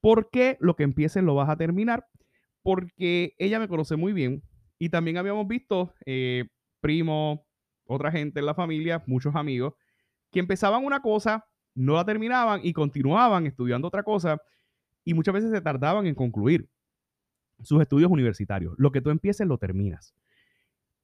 ¿Por 0.00 0.30
qué 0.30 0.56
lo 0.60 0.76
que 0.76 0.84
empieces 0.84 1.24
lo 1.24 1.34
vas 1.34 1.48
a 1.48 1.56
terminar? 1.56 2.06
Porque 2.62 3.34
ella 3.38 3.58
me 3.58 3.66
conoce 3.66 3.96
muy 3.96 4.12
bien 4.12 4.44
y 4.78 4.90
también 4.90 5.16
habíamos 5.16 5.48
visto 5.48 5.94
eh, 6.06 6.44
primos, 6.80 7.40
otra 7.86 8.12
gente 8.12 8.38
en 8.38 8.46
la 8.46 8.54
familia, 8.54 9.02
muchos 9.08 9.34
amigos, 9.34 9.74
que 10.30 10.38
empezaban 10.38 10.84
una 10.84 11.02
cosa, 11.02 11.46
no 11.74 11.94
la 11.94 12.04
terminaban 12.04 12.60
y 12.62 12.72
continuaban 12.72 13.46
estudiando 13.46 13.88
otra 13.88 14.04
cosa 14.04 14.40
y 15.08 15.14
muchas 15.14 15.32
veces 15.32 15.50
se 15.50 15.62
tardaban 15.62 16.06
en 16.06 16.14
concluir 16.14 16.68
sus 17.62 17.80
estudios 17.80 18.10
universitarios. 18.10 18.74
Lo 18.76 18.92
que 18.92 19.00
tú 19.00 19.08
empieces 19.08 19.46
lo 19.46 19.56
terminas. 19.56 20.14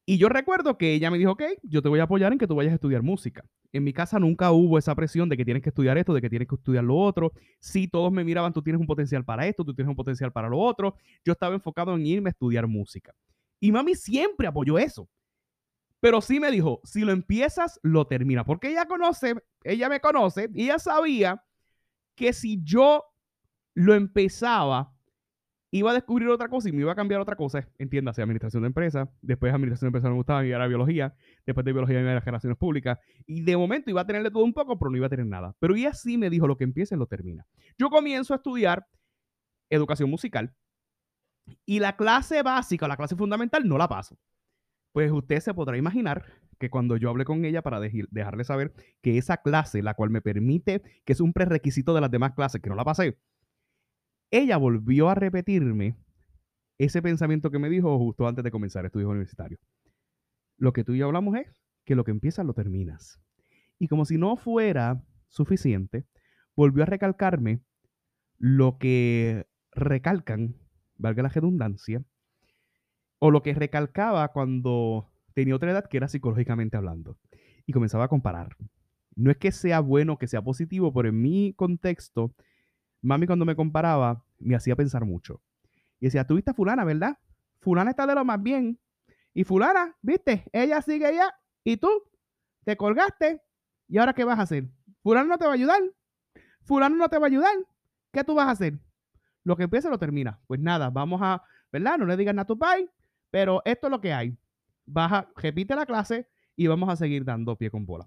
Y 0.05 0.19
yo 0.19 0.29
recuerdo 0.29 0.77
que 0.77 0.93
ella 0.93 1.11
me 1.11 1.17
dijo, 1.17 1.31
ok, 1.31 1.43
yo 1.62 1.81
te 1.81 1.89
voy 1.89 2.01
a 2.01 2.03
apoyar 2.03 2.31
en 2.31 2.39
que 2.39 2.47
tú 2.47 2.55
vayas 2.55 2.73
a 2.73 2.75
estudiar 2.75 3.03
música. 3.03 3.47
En 3.73 3.83
mi 3.83 3.95
casa 3.95 4.19
nunca 4.19 4.53
hubo 4.53 4.77
esa 4.77 4.95
presión 4.95 5.31
de 5.31 5.39
que 5.39 5.45
tienes 5.47 5.62
que 5.62 5.71
estudiar 5.71 5.97
esto, 5.97 6.12
de 6.12 6.21
que 6.21 6.29
tienes 6.29 6.47
que 6.47 6.55
estudiar 6.55 6.85
lo 6.85 6.99
otro. 6.99 7.33
Sí, 7.61 7.89
todos 7.89 8.12
me 8.12 8.25
miraban, 8.25 8.53
tú 8.53 8.61
tienes 8.61 8.79
un 8.79 8.87
potencial 8.87 9.25
para 9.25 9.47
esto, 9.47 9.65
tú 9.65 9.73
tienes 9.73 9.89
un 9.89 9.97
potencial 9.97 10.31
para 10.33 10.50
lo 10.50 10.59
otro. 10.59 10.97
Yo 11.25 11.33
estaba 11.33 11.55
enfocado 11.55 11.95
en 11.95 12.07
irme 12.07 12.29
a 12.29 12.33
estudiar 12.33 12.67
música. 12.67 13.15
Y 13.59 13.73
mami 13.73 13.95
siempre 13.95 14.47
apoyó 14.47 14.79
eso. 14.79 15.09
Pero 15.99 16.21
sí 16.21 16.41
me 16.41 16.50
dijo, 16.50 16.83
si 16.85 17.00
lo 17.00 17.12
empiezas, 17.12 17.81
lo 17.83 18.07
termina. 18.07 18.45
Porque 18.45 18.69
ella 18.69 18.85
conoce, 18.85 19.35
ella 19.62 19.89
me 19.89 20.00
conoce, 20.00 20.50
y 20.53 20.65
ella 20.65 20.79
sabía 20.79 21.43
que 22.15 22.35
si 22.35 22.62
yo 22.62 23.03
lo 23.75 23.94
empezaba, 23.94 24.94
iba 25.71 25.91
a 25.91 25.94
descubrir 25.94 26.29
otra 26.29 26.49
cosa 26.49 26.69
y 26.69 26.73
me 26.73 26.82
iba 26.82 26.93
a 26.93 26.94
cambiar 26.94 27.21
otra 27.21 27.35
cosa, 27.35 27.69
entiéndase, 27.78 28.23
administración 28.23 28.62
de 28.62 28.69
empresas, 28.69 29.09
después 29.23 29.52
administración 29.52 29.87
de 29.87 29.88
empresas 29.88 30.11
me 30.11 30.16
gustaba 30.16 30.47
y 30.47 30.52
era 30.52 30.66
biología, 30.69 31.16
después 31.45 31.64
de 31.64 31.73
biología 31.73 31.97
me 31.97 32.02
iba 32.02 32.12
a 32.12 32.21
relaciones 32.21 32.57
públicas, 32.57 32.99
y 33.26 33.43
de 33.43 33.57
momento 33.57 33.90
iba 33.90 34.02
a 34.02 34.07
tenerle 34.07 34.31
todo 34.31 34.45
un 34.45 34.52
poco, 34.52 34.78
pero 34.78 34.90
no 34.90 34.97
iba 34.97 35.07
a 35.07 35.11
tener 35.11 35.26
nada. 35.26 35.57
Pero 35.59 35.75
ella 35.75 35.93
sí 35.93 36.16
me 36.16 36.31
dijo, 36.31 36.47
lo 36.47 36.57
que 36.57 36.64
empiece 36.64 36.97
lo 36.97 37.07
termina. 37.07 37.47
Yo 37.76 37.90
comienzo 37.90 38.35
a 38.35 38.37
estudiar 38.37 38.87
educación 39.69 40.09
musical 40.09 40.54
y 41.66 41.81
la 41.81 41.97
clase 41.97 42.43
básica, 42.43 42.87
la 42.87 42.97
clase 42.97 43.16
fundamental, 43.16 43.66
no 43.66 43.76
la 43.76 43.88
paso. 43.88 44.16
Pues 44.93 45.11
usted 45.11 45.40
se 45.40 45.54
podrá 45.54 45.76
imaginar 45.76 46.25
que 46.61 46.71
cuando 46.71 46.97
yo 46.97 47.11
hablé 47.11 47.25
con 47.25 47.45
ella 47.45 47.62
para 47.62 47.81
dejarle 47.81 48.45
saber 48.45 48.73
que 49.02 49.19
esa 49.19 49.38
clase, 49.38 49.83
la 49.83 49.95
cual 49.95 50.11
me 50.11 50.21
permite, 50.21 50.83
que 51.04 51.12
es 51.12 51.21
un 51.21 51.33
prerequisito 51.33 51.95
de 51.95 52.00
las 52.00 52.12
demás 52.12 52.35
clases, 52.35 52.62
que 52.62 52.71
no 52.71 52.76
la 52.76 52.85
pasé, 52.85 53.19
ella 54.38 54.57
volvió 54.57 55.09
a 55.09 55.14
repetirme 55.14 55.97
ese 56.79 57.00
pensamiento 57.03 57.53
que 57.53 57.61
me 57.61 57.69
dijo 57.69 57.97
justo 57.99 58.26
antes 58.26 58.43
de 58.43 58.50
comenzar 58.50 58.85
estudios 58.85 59.11
universitarios. 59.11 59.61
Lo 60.57 60.73
que 60.73 60.83
tú 60.83 60.93
y 60.93 60.99
yo 60.99 61.07
hablamos 61.07 61.37
es 61.37 61.62
que 61.85 61.95
lo 61.95 62.05
que 62.05 62.11
empiezas 62.11 62.45
lo 62.45 62.53
terminas. 62.53 63.21
Y 63.79 63.87
como 63.87 64.05
si 64.05 64.19
no 64.19 64.37
fuera 64.37 65.05
suficiente, 65.29 66.05
volvió 66.57 66.83
a 66.83 66.87
recalcarme 66.87 67.61
lo 68.38 68.79
que 68.79 69.47
recalcan, 69.71 70.57
valga 70.97 71.23
la 71.23 71.29
redundancia, 71.29 72.05
o 73.21 73.31
lo 73.31 73.43
que 73.43 73.55
recalcaba 73.55 74.33
cuando 74.33 75.12
tenía 75.33 75.55
otra 75.55 75.71
edad 75.71 75.87
que 75.88 75.97
era 75.97 76.09
psicológicamente 76.09 76.76
hablando. 76.76 77.19
Y 77.67 77.73
comenzaba 77.73 78.05
a 78.05 78.09
comparar. 78.09 78.57
No 79.14 79.31
es 79.31 79.37
que 79.37 79.53
sea 79.53 79.79
bueno, 79.79 80.19
que 80.19 80.26
sea 80.26 80.43
positivo, 80.43 80.93
pero 80.93 81.09
en 81.09 81.23
mi 81.23 81.55
contexto, 81.55 82.35
mami 83.00 83.26
cuando 83.26 83.45
me 83.45 83.55
comparaba 83.55 84.24
me 84.38 84.55
hacía 84.55 84.76
pensar 84.76 85.05
mucho. 85.05 85.43
Y 86.00 86.07
decía, 86.07 86.26
tú 86.26 86.35
viste 86.35 86.50
a 86.50 86.55
fulana, 86.55 86.85
¿verdad? 86.85 87.19
Fulana 87.61 87.91
está 87.91 88.07
de 88.07 88.14
lo 88.14 88.25
más 88.25 88.43
bien. 88.43 88.79
Y 89.33 89.45
fulana, 89.45 89.97
viste, 90.03 90.45
ella 90.53 90.81
sigue 90.83 91.07
allá 91.07 91.35
y 91.64 91.76
tú 91.76 91.88
te 92.64 92.76
colgaste. 92.76 93.43
¿Y 93.88 93.99
ahora 93.99 94.12
qué 94.12 94.25
vas 94.25 94.38
a 94.38 94.43
hacer? 94.43 94.69
Fulano 95.03 95.29
no 95.29 95.38
te 95.38 95.45
va 95.45 95.53
a 95.53 95.55
ayudar. 95.55 95.81
Fulano 96.62 96.97
no 96.97 97.09
te 97.09 97.19
va 97.19 97.26
a 97.26 97.29
ayudar. 97.29 97.55
¿Qué 98.12 98.25
tú 98.25 98.35
vas 98.35 98.49
a 98.49 98.53
hacer? 98.53 98.79
Lo 99.43 99.57
que 99.57 99.64
empieza 99.64 99.91
lo 99.91 99.99
termina. 99.99 100.41
Pues 100.47 100.61
nada, 100.61 100.91
vamos 100.91 101.21
a, 101.23 101.43
¿verdad? 101.73 101.99
No 101.99 102.07
le 102.07 102.17
digan 102.17 102.38
a 102.38 102.47
tu 102.47 102.59
pai, 102.59 102.88
pero 103.31 103.62
esto 103.64 103.88
es 103.88 103.91
lo 103.91 104.00
que 104.00 104.12
hay. 104.12 104.37
Baja, 104.87 105.29
repite 105.37 105.75
la 105.75 105.87
clase 105.87 106.29
y 106.57 106.67
vamos 106.67 106.88
a 106.88 106.97
seguir 106.97 107.25
dando 107.25 107.57
pie 107.57 107.71
con 107.71 107.85
bola. 107.85 108.07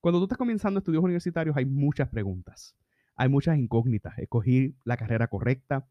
Cuando 0.00 0.20
tú 0.20 0.24
estás 0.24 0.38
comenzando 0.38 0.78
estudios 0.78 1.02
universitarios 1.02 1.56
hay 1.56 1.64
muchas 1.64 2.08
preguntas 2.08 2.76
hay 3.16 3.28
muchas 3.28 3.58
incógnitas. 3.58 4.18
Escogí 4.18 4.76
la 4.84 4.96
carrera 4.96 5.28
correcta. 5.28 5.88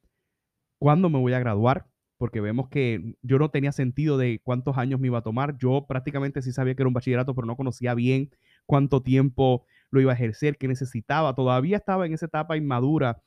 cuándo 0.80 1.10
me 1.10 1.20
voy 1.20 1.34
a 1.34 1.40
graduar, 1.40 1.88
porque 2.18 2.42
vemos 2.42 2.70
que 2.70 3.16
yo 3.22 3.40
no 3.40 3.50
tenía 3.50 3.72
sentido 3.72 4.18
de 4.18 4.42
cuántos 4.44 4.78
años 4.78 5.00
me 5.00 5.08
iba 5.08 5.20
a 5.20 5.24
tomar. 5.24 5.58
Yo 5.58 5.86
prácticamente 5.88 6.42
sí 6.42 6.52
sabía 6.52 6.76
que 6.76 6.84
era 6.84 6.88
un 6.88 6.94
bachillerato, 6.94 7.34
pero 7.36 7.48
no 7.48 7.58
conocía 7.58 7.94
bien 7.94 8.30
cuánto 8.66 9.02
tiempo 9.02 9.66
lo 9.92 10.02
iba 10.02 10.12
a 10.12 10.16
ejercer, 10.16 10.58
qué 10.58 10.68
necesitaba. 10.68 11.36
Todavía 11.36 11.78
estaba 11.78 12.06
en 12.06 12.14
esa 12.14 12.28
etapa 12.28 12.58
inmadura 12.58 13.22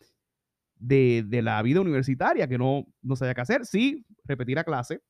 de, 0.77 1.27
la 1.43 1.61
vida 1.63 1.81
universitaria, 1.81 2.49
que 2.49 2.59
no, 2.59 2.87
no 3.03 3.17
sabía 3.17 3.35
qué 3.35 3.41
hacer. 3.41 3.67
Sí, 3.67 4.07
repetir 4.25 4.57
la 4.57 4.65
clase. 4.65 5.01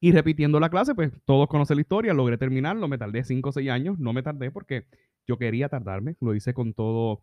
Y 0.00 0.12
repitiendo 0.12 0.60
la 0.60 0.68
clase, 0.70 0.94
pues 0.94 1.10
todos 1.24 1.48
conocen 1.48 1.76
la 1.76 1.80
historia, 1.80 2.14
logré 2.14 2.36
terminarlo, 2.38 2.86
me 2.86 2.98
tardé 2.98 3.24
5 3.24 3.48
o 3.48 3.52
6 3.52 3.70
años, 3.70 3.98
no 3.98 4.12
me 4.12 4.22
tardé 4.22 4.50
porque 4.50 4.86
yo 5.26 5.38
quería 5.38 5.68
tardarme, 5.68 6.16
lo 6.20 6.34
hice 6.34 6.54
con, 6.54 6.74
todo, 6.74 7.22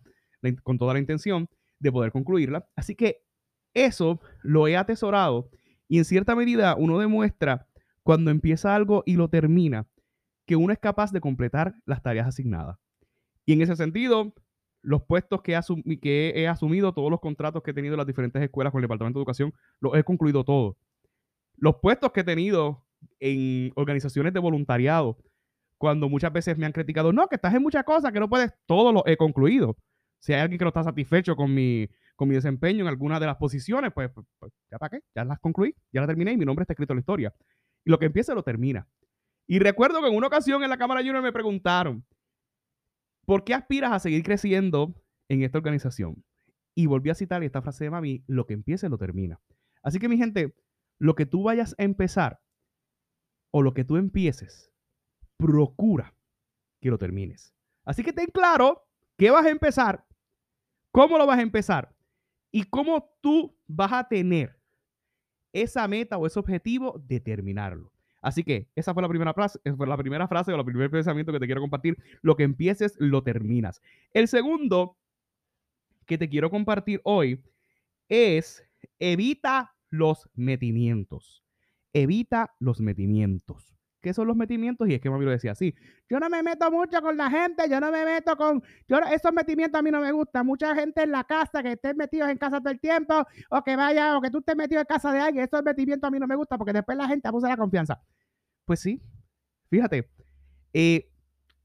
con 0.63 0.77
toda 0.77 0.93
la 0.93 0.99
intención 0.99 1.47
de 1.79 1.91
poder 1.91 2.11
concluirla. 2.11 2.67
Así 2.75 2.95
que 2.95 3.23
eso 3.73 4.19
lo 4.41 4.67
he 4.67 4.77
atesorado 4.77 5.49
y 5.87 5.97
en 5.97 6.05
cierta 6.05 6.35
medida 6.35 6.75
uno 6.77 6.99
demuestra 6.99 7.67
cuando 8.03 8.31
empieza 8.31 8.75
algo 8.75 9.03
y 9.05 9.15
lo 9.15 9.29
termina 9.29 9.87
que 10.45 10.55
uno 10.55 10.73
es 10.73 10.79
capaz 10.79 11.11
de 11.11 11.21
completar 11.21 11.75
las 11.85 12.01
tareas 12.01 12.27
asignadas. 12.27 12.77
Y 13.45 13.53
en 13.53 13.61
ese 13.61 13.75
sentido, 13.75 14.33
los 14.81 15.03
puestos 15.03 15.41
que 15.41 15.55
he, 15.55 15.99
que 15.99 16.33
he 16.35 16.47
asumido, 16.47 16.93
todos 16.93 17.09
los 17.09 17.21
contratos 17.21 17.63
que 17.63 17.71
he 17.71 17.73
tenido 17.73 17.93
en 17.93 17.99
las 17.99 18.07
diferentes 18.07 18.41
escuelas 18.41 18.71
con 18.71 18.79
el 18.79 18.83
Departamento 18.83 19.19
de 19.19 19.21
Educación, 19.21 19.53
los 19.79 19.95
he 19.95 20.03
concluido 20.03 20.43
todos. 20.43 20.75
Los 21.55 21.75
puestos 21.81 22.11
que 22.11 22.21
he 22.21 22.25
tenido 22.25 22.85
en 23.19 23.71
organizaciones 23.75 24.33
de 24.33 24.39
voluntariado, 24.39 25.17
cuando 25.77 26.09
muchas 26.09 26.31
veces 26.31 26.57
me 26.57 26.65
han 26.65 26.71
criticado, 26.71 27.11
no, 27.11 27.27
que 27.27 27.35
estás 27.35 27.53
en 27.53 27.61
muchas 27.61 27.83
cosas, 27.83 28.11
que 28.11 28.19
no 28.19 28.29
puedes, 28.29 28.51
todo 28.65 28.91
lo 28.91 29.03
he 29.05 29.17
concluido. 29.17 29.77
Si 30.19 30.33
hay 30.33 30.39
alguien 30.41 30.57
que 30.57 30.65
no 30.65 30.69
está 30.69 30.83
satisfecho 30.83 31.35
con 31.35 31.53
mi, 31.53 31.89
con 32.15 32.29
mi 32.29 32.35
desempeño 32.35 32.81
en 32.81 32.87
alguna 32.87 33.19
de 33.19 33.25
las 33.25 33.37
posiciones, 33.37 33.91
pues, 33.93 34.09
pues, 34.11 34.25
pues, 34.39 34.53
ya 34.71 34.77
para 34.77 34.91
qué, 34.91 35.03
ya 35.13 35.25
las 35.25 35.39
concluí, 35.39 35.75
ya 35.91 36.01
las 36.01 36.07
terminé 36.07 36.31
y 36.31 36.37
mi 36.37 36.45
nombre 36.45 36.63
está 36.63 36.73
escrito 36.73 36.93
en 36.93 36.97
la 36.97 37.01
historia. 37.01 37.33
Y 37.85 37.91
lo 37.91 37.99
que 37.99 38.05
empieza 38.05 38.33
lo 38.33 38.43
termina. 38.43 38.87
Y 39.47 39.59
recuerdo 39.59 40.01
que 40.01 40.07
en 40.07 40.15
una 40.15 40.27
ocasión 40.27 40.63
en 40.63 40.69
la 40.69 40.77
Cámara 40.77 41.01
Junior 41.01 41.21
me 41.21 41.33
preguntaron, 41.33 42.05
¿por 43.25 43.43
qué 43.43 43.53
aspiras 43.53 43.91
a 43.91 43.99
seguir 43.99 44.23
creciendo 44.23 44.95
en 45.27 45.43
esta 45.43 45.57
organización? 45.57 46.23
Y 46.75 46.85
volví 46.85 47.09
a 47.09 47.15
citar 47.15 47.43
esta 47.43 47.61
frase 47.61 47.83
de 47.83 47.91
mami, 47.91 48.23
lo 48.27 48.45
que 48.45 48.53
empiece 48.53 48.89
lo 48.89 48.97
termina. 48.97 49.39
Así 49.83 49.99
que 49.99 50.07
mi 50.07 50.17
gente, 50.17 50.55
lo 50.97 51.15
que 51.15 51.25
tú 51.25 51.43
vayas 51.43 51.75
a 51.77 51.83
empezar 51.83 52.41
o 53.51 53.61
lo 53.61 53.73
que 53.73 53.83
tú 53.83 53.97
empieces, 53.97 54.72
procura 55.37 56.13
que 56.79 56.89
lo 56.89 56.97
termines. 56.97 57.53
Así 57.85 58.03
que 58.03 58.13
ten 58.13 58.27
claro 58.27 58.85
qué 59.17 59.31
vas 59.31 59.45
a 59.45 59.49
empezar, 59.49 60.05
cómo 60.91 61.17
lo 61.17 61.25
vas 61.25 61.39
a 61.39 61.43
empezar 61.43 61.93
y 62.51 62.63
cómo 62.63 63.15
tú 63.21 63.55
vas 63.67 63.91
a 63.91 64.07
tener 64.07 64.57
esa 65.51 65.87
meta 65.87 66.17
o 66.17 66.25
ese 66.25 66.39
objetivo 66.39 67.01
de 67.07 67.19
terminarlo. 67.19 67.91
Así 68.21 68.43
que 68.43 68.69
esa 68.75 68.93
fue 68.93 69.03
la 69.03 69.09
primera 69.09 69.33
frase, 69.33 69.59
eh, 69.65 69.73
fue 69.73 69.85
la 69.85 69.97
primera 69.97 70.27
frase 70.27 70.53
o 70.53 70.55
el 70.55 70.65
primer 70.65 70.89
pensamiento 70.89 71.33
que 71.33 71.39
te 71.39 71.45
quiero 71.45 71.61
compartir. 71.61 71.97
Lo 72.21 72.37
que 72.37 72.43
empieces, 72.43 72.95
lo 72.97 73.21
terminas. 73.21 73.81
El 74.13 74.29
segundo 74.29 74.97
que 76.05 76.17
te 76.17 76.29
quiero 76.29 76.49
compartir 76.49 77.01
hoy 77.03 77.43
es 78.07 78.65
evita 78.97 79.75
los 79.89 80.29
metimientos. 80.35 81.43
Evita 81.91 82.55
los 82.59 82.79
metimientos. 82.79 83.75
¿Qué 84.03 84.13
son 84.13 84.27
los 84.27 84.35
metimientos? 84.35 84.89
Y 84.89 84.95
es 84.95 84.99
que 84.99 85.09
mami 85.09 85.23
lo 85.23 85.31
decía 85.31 85.53
así. 85.53 85.73
Yo 86.09 86.19
no 86.19 86.29
me 86.29 86.43
meto 86.43 86.69
mucho 86.69 87.01
con 87.01 87.15
la 87.15 87.29
gente, 87.29 87.69
yo 87.69 87.79
no 87.79 87.89
me 87.89 88.03
meto 88.03 88.35
con... 88.35 88.61
Yo, 88.85 88.97
esos 88.99 89.31
metimientos 89.31 89.79
a 89.79 89.81
mí 89.81 89.91
no 89.91 90.01
me 90.01 90.11
gustan. 90.11 90.45
Mucha 90.45 90.75
gente 90.75 91.03
en 91.03 91.11
la 91.11 91.23
casa, 91.23 91.63
que 91.63 91.71
estén 91.71 91.95
metidos 91.95 92.29
en 92.29 92.37
casa 92.37 92.59
todo 92.59 92.73
el 92.73 92.81
tiempo, 92.81 93.25
o 93.49 93.63
que 93.63 93.77
vaya, 93.77 94.17
o 94.17 94.21
que 94.21 94.29
tú 94.29 94.39
estés 94.39 94.57
metido 94.57 94.81
en 94.81 94.87
casa 94.87 95.13
de 95.13 95.19
alguien, 95.21 95.45
esos 95.45 95.63
metimientos 95.63 96.05
a 96.05 96.11
mí 96.11 96.19
no 96.19 96.27
me 96.27 96.35
gustan 96.35 96.57
porque 96.57 96.73
después 96.73 96.97
la 96.97 97.07
gente 97.07 97.29
abusa 97.29 97.47
la 97.47 97.55
confianza. 97.55 98.01
Pues 98.65 98.81
sí, 98.81 99.01
fíjate. 99.69 100.09
Eh, 100.73 101.09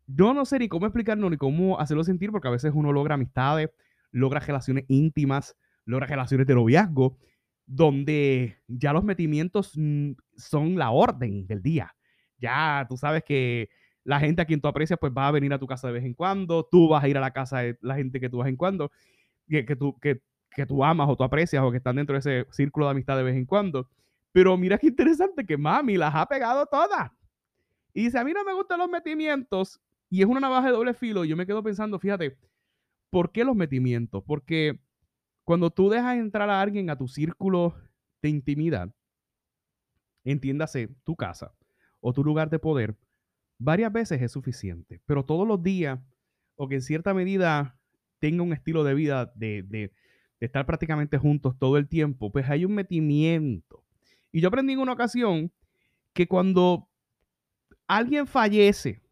yo 0.07 0.33
no 0.33 0.45
sé 0.45 0.61
ni 0.61 0.69
cómo 0.69 0.87
explicarlo 0.87 1.29
ni 1.29 1.37
cómo 1.37 1.81
hacerlo 1.81 2.05
sentir 2.05 2.31
porque 2.31 2.47
a 2.47 2.53
veces 2.53 2.71
uno 2.73 2.93
logra 2.93 3.17
amistades, 3.17 3.71
logra 4.13 4.39
relaciones 4.39 4.85
íntimas, 4.87 5.57
logra 5.87 6.07
relaciones 6.07 6.47
de 6.47 6.55
noviazgo 6.55 7.19
donde 7.67 8.59
ya 8.69 8.93
los 8.93 9.03
metimientos 9.03 9.73
mm, 9.75 10.13
son 10.37 10.77
la 10.77 10.93
orden 10.93 11.49
del 11.49 11.63
día. 11.63 11.95
Ya 12.39 12.87
tú 12.89 12.97
sabes 12.97 13.25
que 13.25 13.69
la 14.05 14.21
gente 14.21 14.41
a 14.41 14.47
quien 14.47 14.61
tú 14.61 14.69
aprecias 14.69 14.99
pues 14.99 15.13
va 15.17 15.29
a 15.29 15.31
venir 15.31 15.53
a 15.53 15.59
tu 15.59 15.67
casa 15.67 15.87
de 15.89 15.93
vez 15.93 16.05
en 16.05 16.15
cuando, 16.15 16.65
tú 16.65 16.89
vas 16.89 17.05
a 17.05 17.09
ir 17.09 17.19
a 17.19 17.21
la 17.21 17.33
casa 17.33 17.59
de 17.59 17.79
la 17.83 17.95
gente 17.95 18.21
que 18.21 18.31
tú 18.31 18.39
vas 18.39 18.49
en 18.49 18.57
cuando, 18.57 18.91
que, 19.47 19.67
que 19.67 19.77
tú, 19.77 19.99
que, 20.01 20.23
que 20.51 20.65
tú 20.65 20.83
amas 20.83 21.09
o 21.11 21.17
tú 21.17 21.25
aprecias 21.25 21.63
o 21.63 21.71
que 21.71 21.77
están 21.77 21.97
dentro 21.97 22.15
de 22.15 22.21
ese 22.21 22.47
círculo 22.51 22.87
de 22.87 22.93
amistad 22.93 23.19
de 23.19 23.23
vez 23.23 23.37
en 23.37 23.45
cuando. 23.45 23.89
Pero 24.33 24.57
mira 24.57 24.79
qué 24.79 24.87
interesante 24.87 25.45
que 25.45 25.59
mami 25.59 25.99
las 25.99 26.15
ha 26.15 26.25
pegado 26.27 26.65
todas. 26.65 27.11
Y 27.93 28.05
dice, 28.05 28.19
a 28.19 28.25
mí 28.25 28.33
no 28.33 28.45
me 28.45 28.55
gustan 28.55 28.79
los 28.79 28.89
metimientos 28.89 29.81
y 30.09 30.23
es 30.23 30.27
una 30.27 30.41
navaja 30.41 30.69
de 30.69 30.73
doble 30.73 30.95
filo. 30.95 31.25
Y 31.25 31.29
yo 31.29 31.37
me 31.37 31.45
quedo 31.47 31.63
pensando, 31.63 31.99
fíjate, 31.99 32.39
¿por 33.11 33.31
qué 33.31 33.45
los 33.45 33.57
metimientos? 33.57 34.23
Porque 34.25 34.81
cuando 35.45 35.71
tú 35.71 35.91
dejas 35.91 36.17
entrar 36.17 36.49
a 36.49 36.63
alguien 36.63 36.89
a 36.89 36.97
tu 36.97 37.09
círculo 37.09 37.75
de 38.23 38.31
intimidad, 38.31 38.91
entiéndase 40.25 40.89
tu 41.05 41.15
casa 41.15 41.53
o 42.01 42.13
tu 42.13 42.25
lugar 42.25 42.51
de 42.51 42.59
poder, 42.59 42.97
varias 43.59 43.93
veces 43.93 44.23
es 44.23 44.33
suficiente, 44.33 45.01
pero 45.07 45.25
todos 45.25 45.47
los 45.47 45.63
días, 45.63 46.01
o 46.57 46.69
que 46.69 46.77
en 46.77 46.83
cierta 46.83 47.15
medida 47.15 47.79
tenga 48.21 48.43
un 48.43 48.53
estilo 48.53 48.85
de 48.85 48.95
vida 48.95 49.33
de, 49.35 49.63
de, 49.63 49.93
estar 50.41 50.67
prácticamente 50.67 51.19
juntos 51.19 51.59
todo 51.59 51.77
el 51.77 51.89
tiempo, 51.89 52.31
pues 52.31 52.49
hay 52.49 52.65
un 52.65 52.75
metimiento. 52.75 53.85
Y 54.31 54.41
yo 54.41 54.49
aprendí 54.49 54.75
en 54.75 54.79
una 54.79 54.93
ocasión 54.93 55.53
que 56.13 56.29
cuando 56.29 56.89
alguien 57.89 58.27
fallece 58.27 59.03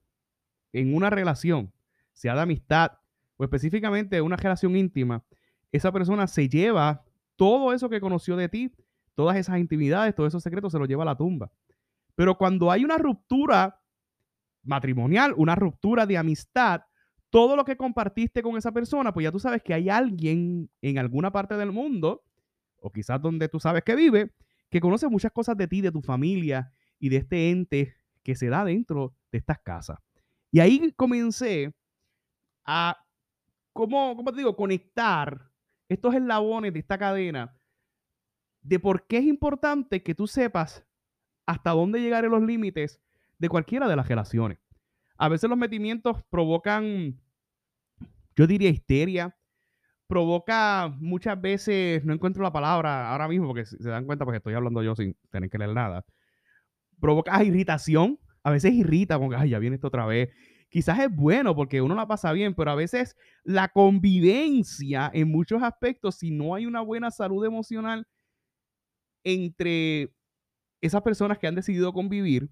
en 0.73 0.95
una 0.95 1.11
relación, 1.11 1.73
sea 2.13 2.35
de 2.35 2.43
amistad 2.43 2.93
o 3.37 3.45
específicamente 3.45 4.21
una 4.21 4.37
relación 4.37 4.77
íntima, 4.77 5.25
esa 5.73 5.91
persona 5.93 6.27
se 6.27 6.49
lleva 6.49 7.05
todo 7.37 7.73
eso 7.73 7.89
que 7.89 8.01
conoció 8.01 8.37
de 8.37 8.49
ti, 8.49 8.73
todas 9.15 9.37
esas 9.37 9.59
intimidades, 9.59 10.15
todos 10.15 10.29
esos 10.29 10.43
secretos, 10.43 10.73
se 10.73 10.79
los 10.79 10.89
lleva 10.89 11.03
a 11.03 11.07
la 11.07 11.17
tumba. 11.17 11.51
Pero 12.17 12.37
cuando 12.37 12.73
hay 12.73 12.85
una 12.85 12.99
ruptura 12.99 13.81
matrimonial, 14.65 15.35
una 15.37 15.55
ruptura 15.55 16.07
de 16.07 16.19
amistad, 16.19 16.81
todo 17.31 17.55
lo 17.55 17.65
que 17.65 17.77
compartiste 17.77 18.43
con 18.43 18.57
esa 18.57 18.73
persona, 18.73 19.13
pues 19.13 19.25
ya 19.25 19.31
tú 19.31 19.39
sabes 19.39 19.63
que 19.63 19.75
hay 19.75 19.91
alguien 19.91 20.71
en 20.81 20.99
alguna 20.99 21.31
parte 21.31 21.57
del 21.57 21.71
mundo, 21.71 22.25
o 22.79 22.91
quizás 22.91 23.21
donde 23.21 23.49
tú 23.49 23.61
sabes 23.61 23.85
que 23.85 23.95
vive, 23.95 24.33
que 24.71 24.81
conoce 24.81 25.09
muchas 25.09 25.31
cosas 25.31 25.57
de 25.57 25.69
ti, 25.69 25.83
de 25.83 25.93
tu 25.93 26.01
familia 26.01 26.73
y 26.99 27.11
de 27.11 27.19
este 27.19 27.51
ente 27.51 27.95
que 28.23 28.35
se 28.35 28.49
da 28.49 28.65
dentro 28.65 29.15
de 29.31 29.39
estas 29.39 29.59
casas. 29.61 29.99
Y 30.51 30.61
ahí 30.61 30.93
comencé 30.97 31.75
a, 32.65 32.97
¿cómo, 33.75 34.17
cómo 34.17 34.33
te 34.33 34.39
digo?, 34.39 34.57
conectar 34.57 35.51
estos 35.89 36.15
eslabones 36.15 36.73
de 36.73 36.79
esta 36.79 36.97
cadena 36.97 37.55
de 38.63 38.81
por 38.81 39.07
qué 39.07 39.19
es 39.19 39.25
importante 39.25 40.03
que 40.03 40.15
tú 40.15 40.27
sepas 40.27 40.86
hasta 41.47 41.71
dónde 41.71 42.01
llegar 42.01 42.25
en 42.25 42.33
los 42.33 42.43
límites 42.43 43.01
de 43.39 43.49
cualquiera 43.49 43.89
de 43.89 43.97
las 43.97 44.09
relaciones. 44.09 44.59
A 45.17 45.29
veces 45.29 45.49
los 45.49 45.59
metimientos 45.59 46.23
provocan, 46.29 47.19
yo 48.35 48.47
diría, 48.47 48.71
histeria. 48.71 49.37
Provoca 50.09 50.95
muchas 51.01 51.41
veces, 51.41 52.05
no 52.05 52.13
encuentro 52.13 52.43
la 52.43 52.53
palabra 52.53 53.11
ahora 53.11 53.27
mismo 53.27 53.49
porque 53.49 53.67
se 53.67 53.89
dan 53.89 54.05
cuenta 54.05 54.25
porque 54.25 54.37
estoy 54.37 54.55
hablando 54.55 54.83
yo 54.83 54.95
sin 54.95 55.17
tener 55.31 55.51
que 55.51 55.59
leer 55.59 55.73
nada. 55.73 56.05
Provoca 57.01 57.43
irritación. 57.43 58.19
A 58.45 58.51
veces 58.53 58.73
irrita, 58.73 59.17
como 59.17 59.31
que, 59.31 59.37
ay, 59.37 59.51
ya 59.51 59.59
viene 59.59 59.75
esto 59.75 59.89
otra 59.89 60.07
vez 60.07 60.31
quizás 60.69 60.99
es 60.99 61.15
bueno 61.15 61.55
porque 61.55 61.81
uno 61.81 61.95
la 61.95 62.07
pasa 62.07 62.33
bien, 62.33 62.55
pero 62.55 62.71
a 62.71 62.75
veces 62.75 63.17
la 63.45 63.69
convivencia 63.69 65.11
en 65.13 65.31
muchos 65.31 65.63
aspectos, 65.63 66.17
si 66.17 66.31
no 66.31 66.55
hay 66.55 66.67
una 66.67 66.81
buena 66.81 67.11
salud 67.11 67.45
emocional 67.45 68.07
entre 69.25 70.15
esas 70.81 71.03
personas 71.03 71.39
que 71.39 71.47
han 71.47 71.55
decidido 71.55 71.93
convivir 71.93 72.49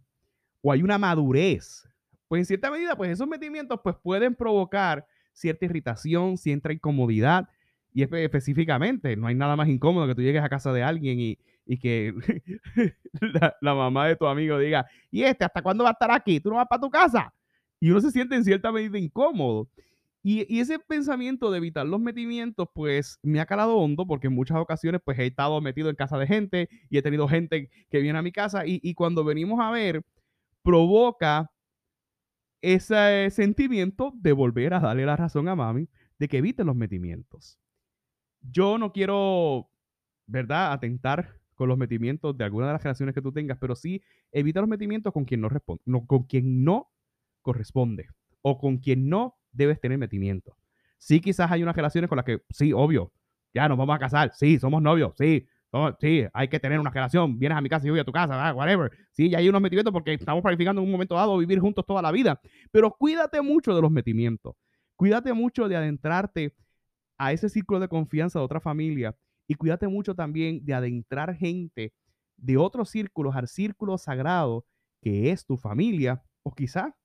o 0.62 0.72
hay 0.72 0.82
una 0.82 0.98
madurez, 0.98 1.88
pues 2.28 2.40
en 2.40 2.46
cierta 2.46 2.70
medida, 2.70 2.96
pues 2.96 3.10
esos 3.10 3.28
metimientos 3.28 3.80
pues 3.82 3.96
pueden 4.02 4.34
provocar 4.34 5.06
cierta 5.32 5.64
irritación, 5.64 6.38
cierta 6.38 6.72
incomodidad 6.72 7.48
y 7.92 8.02
específicamente 8.02 9.16
no 9.16 9.26
hay 9.26 9.34
nada 9.34 9.56
más 9.56 9.68
incómodo 9.68 10.06
que 10.06 10.14
tú 10.14 10.22
llegues 10.22 10.42
a 10.42 10.48
casa 10.48 10.72
de 10.72 10.82
alguien 10.82 11.18
y, 11.20 11.38
que 11.78 12.12
la, 13.20 13.56
la, 13.60 13.74
mamá 13.74 14.08
de 14.08 14.16
tu 14.16 14.26
amigo 14.26 14.58
diga, 14.58 14.86
¿y 15.10 15.22
este 15.22 15.44
hasta 15.44 15.62
cuándo 15.62 15.84
va 15.84 15.90
a 15.90 15.92
estar 15.92 16.10
aquí? 16.10 16.40
¿Tú 16.40 16.50
no 16.50 16.56
vas 16.56 16.66
para 16.68 16.80
tu 16.80 16.90
casa? 16.90 17.32
y 17.84 17.90
uno 17.90 18.00
se 18.00 18.10
siente 18.10 18.34
en 18.34 18.44
cierta 18.44 18.72
medida 18.72 18.98
incómodo. 18.98 19.68
Y, 20.26 20.58
ese 20.58 20.78
pensamiento 20.78 21.50
de 21.50 21.58
evitar 21.58 21.86
los 21.86 22.00
metimientos, 22.00 22.66
pues 22.74 23.18
me 23.22 23.40
ha 23.40 23.46
calado 23.46 23.76
hondo 23.76 24.06
porque 24.06 24.28
en 24.28 24.34
muchas 24.34 24.56
ocasiones 24.56 25.02
pues 25.04 25.18
he 25.18 25.26
estado 25.26 25.60
metido 25.60 25.90
en 25.90 25.96
casa 25.96 26.16
de 26.16 26.26
gente 26.26 26.70
y 26.88 26.96
he 26.96 27.02
tenido 27.02 27.28
gente 27.28 27.68
que 27.90 28.00
viene 28.00 28.18
a 28.18 28.22
mi 28.22 28.32
casa 28.32 28.62
y, 28.64 28.94
cuando 28.94 29.22
venimos 29.22 29.60
a 29.60 29.70
ver, 29.70 30.02
provoca 30.62 31.50
ese 32.62 33.28
sentimiento 33.30 34.12
de 34.16 34.32
volver 34.32 34.72
a 34.72 34.80
darle 34.80 35.04
la 35.04 35.16
razón 35.16 35.46
a 35.48 35.54
mami 35.54 35.90
de 36.18 36.28
que 36.28 36.38
evite 36.38 36.64
los 36.64 36.74
metimientos. 36.74 37.58
Yo 38.40 38.78
no 38.78 38.92
quiero 38.92 39.68
¿verdad?, 40.26 40.72
atentar 40.72 41.38
con 41.54 41.68
los 41.68 41.76
metimientos 41.76 42.34
de 42.36 42.44
alguna 42.44 42.68
de 42.68 42.72
las 42.72 42.82
relaciones 42.82 43.14
que 43.14 43.20
tú 43.20 43.30
tengas, 43.30 43.58
pero 43.58 43.76
sí 43.76 44.02
evita 44.32 44.60
los 44.60 44.70
metimientos 44.70 45.12
con 45.12 45.26
quien 45.26 45.42
no 45.42 45.50
responde, 45.50 45.82
no, 45.84 46.06
con 46.06 46.22
quien 46.22 46.64
no 46.64 46.90
corresponde 47.42 48.06
o 48.40 48.58
con 48.58 48.78
quien 48.78 49.10
no 49.10 49.36
debes 49.54 49.80
tener 49.80 49.98
metimiento. 49.98 50.56
Sí, 50.98 51.20
quizás 51.20 51.50
hay 51.50 51.62
unas 51.62 51.76
relaciones 51.76 52.08
con 52.08 52.16
las 52.16 52.24
que, 52.24 52.40
sí, 52.50 52.72
obvio, 52.72 53.12
ya 53.52 53.68
nos 53.68 53.78
vamos 53.78 53.94
a 53.94 53.98
casar, 53.98 54.32
sí, 54.34 54.58
somos 54.58 54.82
novios, 54.82 55.14
sí, 55.16 55.46
sí, 56.00 56.24
hay 56.32 56.48
que 56.48 56.60
tener 56.60 56.78
una 56.78 56.90
relación, 56.90 57.38
vienes 57.38 57.58
a 57.58 57.60
mi 57.60 57.68
casa 57.68 57.84
y 57.84 57.88
yo 57.88 57.92
voy 57.92 58.00
a 58.00 58.04
tu 58.04 58.12
casa, 58.12 58.48
ah, 58.48 58.52
whatever. 58.54 58.90
Sí, 59.12 59.28
ya 59.28 59.38
hay 59.38 59.48
unos 59.48 59.60
metimientos 59.60 59.92
porque 59.92 60.14
estamos 60.14 60.42
planificando 60.42 60.80
en 60.80 60.86
un 60.86 60.92
momento 60.92 61.14
dado 61.14 61.36
vivir 61.38 61.60
juntos 61.60 61.84
toda 61.86 62.02
la 62.02 62.10
vida, 62.10 62.40
pero 62.70 62.90
cuídate 62.90 63.40
mucho 63.42 63.74
de 63.74 63.82
los 63.82 63.90
metimientos, 63.90 64.54
cuídate 64.96 65.32
mucho 65.32 65.68
de 65.68 65.76
adentrarte 65.76 66.54
a 67.18 67.32
ese 67.32 67.48
círculo 67.48 67.80
de 67.80 67.88
confianza 67.88 68.38
de 68.38 68.44
otra 68.44 68.60
familia 68.60 69.16
y 69.46 69.54
cuídate 69.54 69.88
mucho 69.88 70.14
también 70.14 70.64
de 70.64 70.74
adentrar 70.74 71.34
gente 71.36 71.92
de 72.36 72.56
otros 72.56 72.90
círculos 72.90 73.36
al 73.36 73.48
círculo 73.48 73.98
sagrado 73.98 74.64
que 75.00 75.30
es 75.30 75.44
tu 75.44 75.56
familia 75.56 76.22
o 76.42 76.52
quizá 76.54 76.96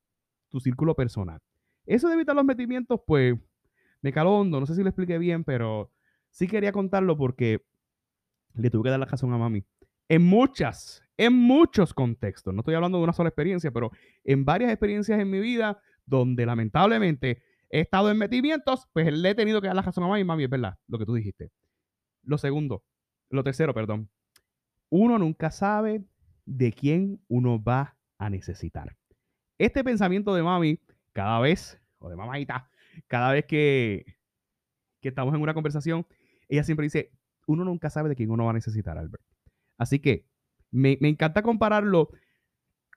tu 0.49 0.59
círculo 0.59 0.95
personal. 0.95 1.39
Eso 1.89 2.08
de 2.08 2.13
evitar 2.13 2.36
los 2.36 2.46
metimientos, 2.46 3.01
pues 3.08 3.36
me 4.03 4.13
caló 4.13 4.38
hondo, 4.38 4.60
no 4.60 4.67
sé 4.67 4.75
si 4.75 4.84
lo 4.84 4.89
expliqué 4.89 5.17
bien, 5.17 5.43
pero 5.43 5.91
sí 6.29 6.48
quería 6.48 6.72
contarlo 6.72 7.17
porque 7.17 7.65
le 8.53 8.69
tuve 8.69 8.84
que 8.84 8.89
dar 8.91 9.00
la 9.00 9.08
razón 9.08 9.34
a 9.34 9.39
mami. 9.39 9.65
En 10.08 10.22
muchas, 10.22 11.01
en 11.17 11.34
muchos 11.34 11.96
contextos, 11.96 12.53
no 12.53 12.60
estoy 12.60 12.75
hablando 12.75 13.00
de 13.00 13.05
una 13.05 13.13
sola 13.13 13.29
experiencia, 13.29 13.72
pero 13.72 13.89
en 14.24 14.46
varias 14.46 14.72
experiencias 14.72 15.19
en 15.19 15.31
mi 15.31 15.39
vida 15.39 15.81
donde 16.05 16.46
lamentablemente 16.46 17.41
he 17.72 17.79
estado 17.79 18.12
en 18.12 18.19
metimientos, 18.19 18.88
pues 18.93 19.12
le 19.12 19.31
he 19.31 19.34
tenido 19.34 19.60
que 19.60 19.65
dar 19.65 19.75
la 19.75 19.81
razón 19.81 20.03
a 20.03 20.10
mami, 20.10 20.24
mami, 20.24 20.43
es 20.43 20.50
verdad, 20.51 20.77
lo 20.88 21.00
que 21.00 21.08
tú 21.08 21.15
dijiste. 21.15 21.50
Lo 22.22 22.38
segundo, 22.38 22.84
lo 23.31 23.43
tercero, 23.43 23.74
perdón. 23.74 24.12
Uno 24.89 25.17
nunca 25.17 25.50
sabe 25.50 26.05
de 26.46 26.72
quién 26.72 27.19
uno 27.27 27.60
va 27.63 27.98
a 28.19 28.29
necesitar. 28.29 28.96
Este 29.58 29.84
pensamiento 29.84 30.36
de 30.36 30.43
mami, 30.43 30.79
cada 31.19 31.41
vez, 31.41 31.77
o 31.97 32.09
de 32.09 32.15
mamadita, 32.15 32.69
cada 33.07 33.33
vez 33.33 33.43
que, 33.43 34.05
que 35.01 35.09
estamos 35.09 35.35
en 35.35 35.41
una 35.41 35.53
conversación, 35.53 36.07
ella 36.47 36.63
siempre 36.63 36.85
dice, 36.85 37.11
uno 37.45 37.65
nunca 37.65 37.89
sabe 37.89 38.07
de 38.07 38.15
quién 38.15 38.31
uno 38.31 38.45
va 38.45 38.51
a 38.51 38.53
necesitar, 38.53 38.97
Albert. 38.97 39.21
Así 39.77 39.99
que 39.99 40.25
me, 40.71 40.97
me 41.01 41.09
encanta 41.09 41.41
compararlo 41.41 42.09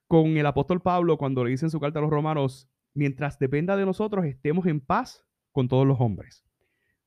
con 0.07 0.37
el 0.37 0.45
apóstol 0.45 0.81
Pablo 0.81 1.17
cuando 1.17 1.43
le 1.43 1.49
dice 1.49 1.65
en 1.65 1.69
su 1.69 1.81
carta 1.81 1.99
a 1.99 2.01
los 2.01 2.11
romanos, 2.11 2.69
mientras 2.93 3.39
dependa 3.39 3.75
de 3.75 3.85
nosotros, 3.85 4.23
estemos 4.23 4.67
en 4.67 4.79
paz 4.79 5.25
con 5.51 5.67
todos 5.67 5.85
los 5.85 5.99
hombres. 5.99 6.45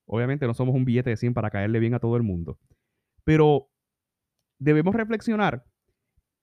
Obviamente 0.04 0.46
no 0.46 0.52
somos 0.52 0.74
un 0.74 0.84
billete 0.84 1.08
de 1.08 1.16
100 1.16 1.32
para 1.32 1.48
caerle 1.48 1.78
bien 1.78 1.94
a 1.94 1.98
todo 1.98 2.18
el 2.18 2.24
mundo, 2.24 2.58
pero 3.24 3.70
debemos 4.58 4.94
reflexionar 4.94 5.64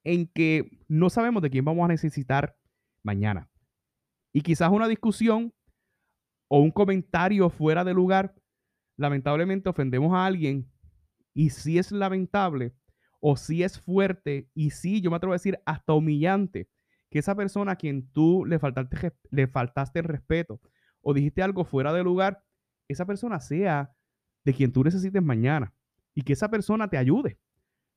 en 0.04 0.26
que 0.34 0.80
no 0.88 1.12
sabemos 1.12 1.44
de 1.44 1.52
quién 1.52 1.64
vamos 1.64 1.86
a 1.86 1.90
necesitar 1.90 2.58
mañana. 3.04 3.52
Y 4.34 4.42
quizás 4.42 4.72
una 4.72 4.88
discusión 4.88 5.54
o 6.48 6.60
un 6.60 6.72
comentario 6.72 7.50
fuera 7.50 7.84
de 7.84 7.94
lugar, 7.94 8.36
lamentablemente 8.98 9.70
ofendemos 9.70 10.14
a 10.14 10.26
alguien 10.26 10.70
y 11.34 11.52
si 11.52 11.78
es 11.78 11.92
lamentable 11.92 12.74
o 13.20 13.38
si 13.38 13.64
es 13.64 13.80
fuerte 13.80 14.50
y 14.54 14.72
si 14.72 15.02
yo 15.02 15.10
me 15.10 15.18
atrevo 15.18 15.34
a 15.34 15.36
decir 15.36 15.60
hasta 15.66 15.94
humillante 15.94 16.68
que 17.10 17.20
esa 17.20 17.36
persona 17.36 17.74
a 17.74 17.76
quien 17.76 18.12
tú 18.12 18.44
le 18.46 18.60
faltaste, 18.60 19.14
le 19.32 19.48
faltaste 19.48 20.00
el 20.00 20.06
respeto 20.06 20.60
o 21.02 21.14
dijiste 21.14 21.42
algo 21.42 21.64
fuera 21.64 21.94
de 21.94 22.04
lugar, 22.04 22.44
esa 22.88 23.06
persona 23.06 23.40
sea 23.40 23.96
de 24.44 24.54
quien 24.54 24.72
tú 24.72 24.84
necesites 24.84 25.22
mañana 25.22 25.74
y 26.16 26.24
que 26.24 26.34
esa 26.34 26.50
persona 26.50 26.90
te 26.90 26.98
ayude. 26.98 27.40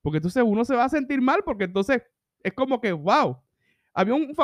Porque 0.03 0.19
entonces 0.19 0.43
uno 0.47 0.65
se 0.65 0.77
va 0.77 0.85
a 0.85 0.89
sentir 0.89 1.21
mal 1.21 1.43
porque 1.45 1.65
entonces 1.65 2.03
es 2.43 2.53
como 2.53 2.81
que, 2.81 2.93
wow. 2.93 3.43
Había 3.99 4.15
un, 4.15 4.35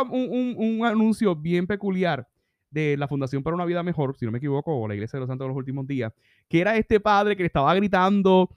un, 0.57 0.87
anuncio 0.87 1.37
bien 1.37 1.67
peculiar 1.67 2.27
de 2.71 2.97
la 2.97 3.07
Fundación 3.07 3.43
para 3.43 3.55
una 3.55 3.67
Vida 3.67 3.83
Mejor, 3.83 4.17
si 4.17 4.25
no 4.25 4.33
me 4.33 4.39
equivoco, 4.39 4.75
o 4.75 4.89
la 4.89 4.95
Iglesia 4.95 5.19
de 5.19 5.21
los 5.21 5.29
Santos 5.29 5.45
de 5.45 5.49
los 5.51 5.57
Últimos 5.59 5.87
Días, 5.87 6.11
que 6.49 6.63
era 6.63 6.75
este 6.79 7.01
padre 7.01 7.37
que 7.37 7.43
le 7.43 7.49
estaba 7.49 7.75
gritando 7.75 8.49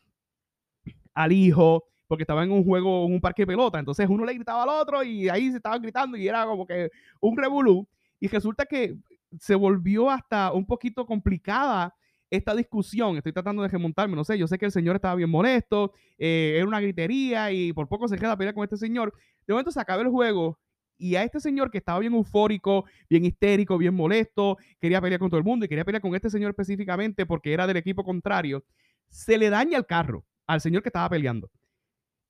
al 1.14 1.34
hijo 1.34 1.84
porque 2.08 2.24
estaba 2.24 2.46
en 2.46 2.52
un 2.54 2.64
juego, 2.64 3.08
en 3.08 3.14
un 3.14 3.20
parque 3.20 3.42
de 3.42 3.48
pelota. 3.48 3.78
Entonces 3.78 4.08
uno 4.08 4.24
le 4.24 4.36
gritaba 4.36 4.64
al 4.64 4.70
otro 4.70 5.04
y 5.04 5.28
ahí 5.28 5.50
se 5.52 5.58
estaban 5.58 5.82
gritando 5.82 6.16
y 6.16 6.30
era 6.30 6.46
como 6.46 6.66
que 6.66 6.90
un 7.20 7.36
revolú. 7.36 7.86
Y 8.22 8.30
resulta 8.30 8.66
que 8.66 8.96
se 9.38 9.56
volvió 9.56 10.10
hasta 10.10 10.54
un 10.54 10.66
poquito 10.66 11.06
complicada 11.06 11.94
esta 12.30 12.56
discusión. 12.56 13.18
Estoy 13.18 13.34
tratando 13.34 13.64
de 13.64 13.68
remontarme, 13.68 14.16
no 14.16 14.24
sé, 14.24 14.38
yo 14.38 14.48
sé 14.48 14.58
que 14.58 14.66
el 14.66 14.72
señor 14.72 14.96
estaba 14.96 15.16
bien 15.16 15.30
molesto, 15.30 15.92
eh, 16.18 16.54
era 16.56 16.66
una 16.66 16.80
gritería 16.80 17.52
y 17.52 17.74
por 17.74 17.90
poco 17.90 18.08
se 18.08 18.18
queda 18.18 18.32
a 18.32 18.38
pelear 18.38 18.56
con 18.56 18.64
este 18.64 18.78
señor. 18.78 19.14
De 19.46 19.54
momento 19.54 19.72
se 19.72 19.82
acaba 19.82 20.02
el 20.02 20.08
juego 20.08 20.58
y 20.98 21.16
a 21.16 21.24
este 21.24 21.40
señor 21.40 21.72
que 21.72 21.78
estaba 21.78 22.00
bien 22.00 22.14
eufórico, 22.14 22.86
bien 23.10 23.26
histérico, 23.26 23.78
bien 23.78 23.94
molesto, 23.94 24.58
quería 24.80 25.02
pelear 25.02 25.20
con 25.20 25.30
todo 25.30 25.38
el 25.38 25.44
mundo 25.44 25.66
y 25.66 25.70
quería 25.70 25.86
pelear 25.86 26.02
con 26.02 26.16
este 26.16 26.30
señor 26.30 26.50
específicamente 26.50 27.26
porque 27.26 27.54
era 27.54 27.68
del 27.68 27.78
equipo 27.78 28.04
contrario, 28.04 28.64
se 29.10 29.38
le 29.38 29.50
daña 29.50 29.78
el 29.78 29.86
carro 29.86 30.26
al 30.48 30.62
señor 30.62 30.82
que 30.82 30.90
estaba 30.90 31.10
peleando. 31.10 31.52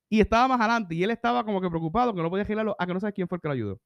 Y 0.10 0.22
estaba 0.22 0.48
más 0.48 0.60
adelante 0.60 0.96
y 0.96 1.04
él 1.04 1.12
estaba 1.12 1.44
como 1.44 1.62
que 1.62 1.70
preocupado 1.70 2.14
que 2.14 2.22
no 2.22 2.30
podía 2.30 2.46
girarlo 2.46 2.76
a 2.78 2.86
que 2.86 2.94
no 2.94 3.00
sabe 3.00 3.14
quién 3.14 3.28
fue 3.28 3.38
el 3.38 3.42
que 3.42 3.48
lo 3.48 3.54
ayudó. 3.54 3.82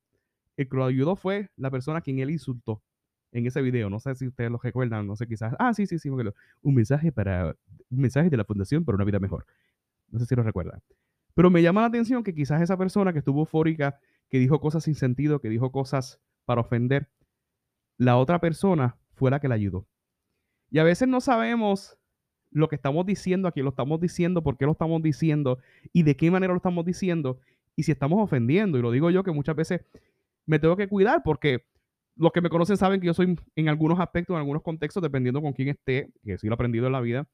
El 0.57 0.67
que 0.67 0.77
lo 0.77 0.85
ayudó 0.85 1.15
fue 1.15 1.49
la 1.55 1.71
persona 1.71 1.99
a 1.99 2.01
quien 2.01 2.19
él 2.19 2.29
insultó 2.29 2.83
en 3.31 3.45
ese 3.45 3.61
video. 3.61 3.89
No 3.89 3.99
sé 3.99 4.15
si 4.15 4.27
ustedes 4.27 4.51
lo 4.51 4.57
recuerdan, 4.57 5.07
no 5.07 5.15
sé, 5.15 5.27
quizás. 5.27 5.55
Ah, 5.59 5.73
sí, 5.73 5.87
sí, 5.87 5.99
sí. 5.99 6.09
Un 6.09 6.75
mensaje 6.75 7.11
para. 7.11 7.55
Un 7.89 8.01
mensaje 8.01 8.29
de 8.29 8.37
la 8.37 8.43
Fundación 8.43 8.83
para 8.83 8.95
una 8.95 9.05
vida 9.05 9.19
mejor. 9.19 9.45
No 10.09 10.19
sé 10.19 10.25
si 10.25 10.35
lo 10.35 10.43
recuerdan. 10.43 10.81
Pero 11.33 11.49
me 11.49 11.61
llama 11.61 11.81
la 11.81 11.87
atención 11.87 12.23
que 12.23 12.33
quizás 12.33 12.61
esa 12.61 12.77
persona 12.77 13.13
que 13.13 13.19
estuvo 13.19 13.39
eufórica, 13.39 13.97
que 14.29 14.39
dijo 14.39 14.59
cosas 14.61 14.83
sin 14.83 14.95
sentido, 14.95 15.39
que 15.41 15.49
dijo 15.49 15.71
cosas 15.71 16.21
para 16.45 16.61
ofender, 16.61 17.09
la 17.97 18.17
otra 18.17 18.39
persona 18.39 18.97
fue 19.13 19.31
la 19.31 19.39
que 19.39 19.47
la 19.47 19.55
ayudó. 19.55 19.87
Y 20.71 20.79
a 20.79 20.83
veces 20.83 21.07
no 21.07 21.19
sabemos 21.19 21.97
lo 22.51 22.67
que 22.69 22.75
estamos 22.75 23.05
diciendo, 23.05 23.47
a 23.47 23.51
quién 23.51 23.65
lo 23.65 23.71
estamos 23.71 23.99
diciendo, 23.99 24.43
por 24.43 24.57
qué 24.57 24.65
lo 24.65 24.71
estamos 24.71 25.01
diciendo 25.01 25.59
y 25.93 26.03
de 26.03 26.15
qué 26.15 26.31
manera 26.31 26.53
lo 26.53 26.57
estamos 26.57 26.85
diciendo 26.85 27.39
y 27.75 27.83
si 27.83 27.91
estamos 27.91 28.19
ofendiendo. 28.21 28.77
Y 28.77 28.81
lo 28.81 28.91
digo 28.91 29.09
yo 29.09 29.23
que 29.23 29.31
muchas 29.31 29.55
veces 29.55 29.81
me 30.45 30.59
tengo 30.59 30.75
que 30.75 30.87
cuidar 30.87 31.21
porque 31.23 31.65
los 32.15 32.31
que 32.31 32.41
me 32.41 32.49
conocen 32.49 32.77
saben 32.77 32.99
que 32.99 33.07
yo 33.07 33.13
soy 33.13 33.37
en 33.55 33.69
algunos 33.69 33.99
aspectos, 33.99 34.33
en 34.33 34.39
algunos 34.39 34.63
contextos, 34.63 35.01
dependiendo 35.01 35.41
con 35.41 35.53
quién 35.53 35.69
esté, 35.69 36.11
que 36.23 36.37
sí 36.37 36.47
lo 36.47 36.53
he 36.53 36.55
aprendido 36.55 36.87
en 36.87 36.91
la 36.93 37.01
vida, 37.01 37.27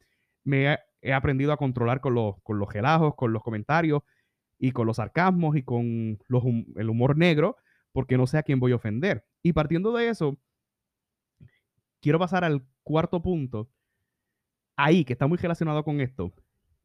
me 0.44 0.78
he, 1.02 1.14
aprendido 1.14 1.52
a 1.52 1.58
controlar 1.58 2.02
con 2.02 2.14
los, 2.14 2.36
con 2.44 2.60
los 2.60 2.70
gelajos, 2.72 3.16
con 3.16 3.34
los 3.34 3.42
comentarios 3.42 4.02
y 4.58 4.72
con 4.72 4.88
los 4.88 4.98
sarcasmos 4.98 5.56
y 5.56 5.64
con 5.64 6.20
el 6.76 6.90
humor 6.90 7.18
negro, 7.18 7.58
porque 7.92 8.18
no 8.18 8.28
sé 8.28 8.38
a 8.38 8.44
quién 8.44 8.60
voy 8.60 8.72
a 8.72 8.76
ofender. 8.76 9.26
Y 9.42 9.54
partiendo 9.54 9.92
de 9.94 10.10
eso, 10.10 10.38
quiero 12.02 12.20
pasar 12.20 12.44
al 12.44 12.66
cuarto 12.84 13.22
punto, 13.22 13.70
ahí, 14.76 15.06
que 15.06 15.14
está 15.14 15.28
muy 15.28 15.38
relacionado 15.38 15.84
con 15.84 16.02
esto, 16.02 16.34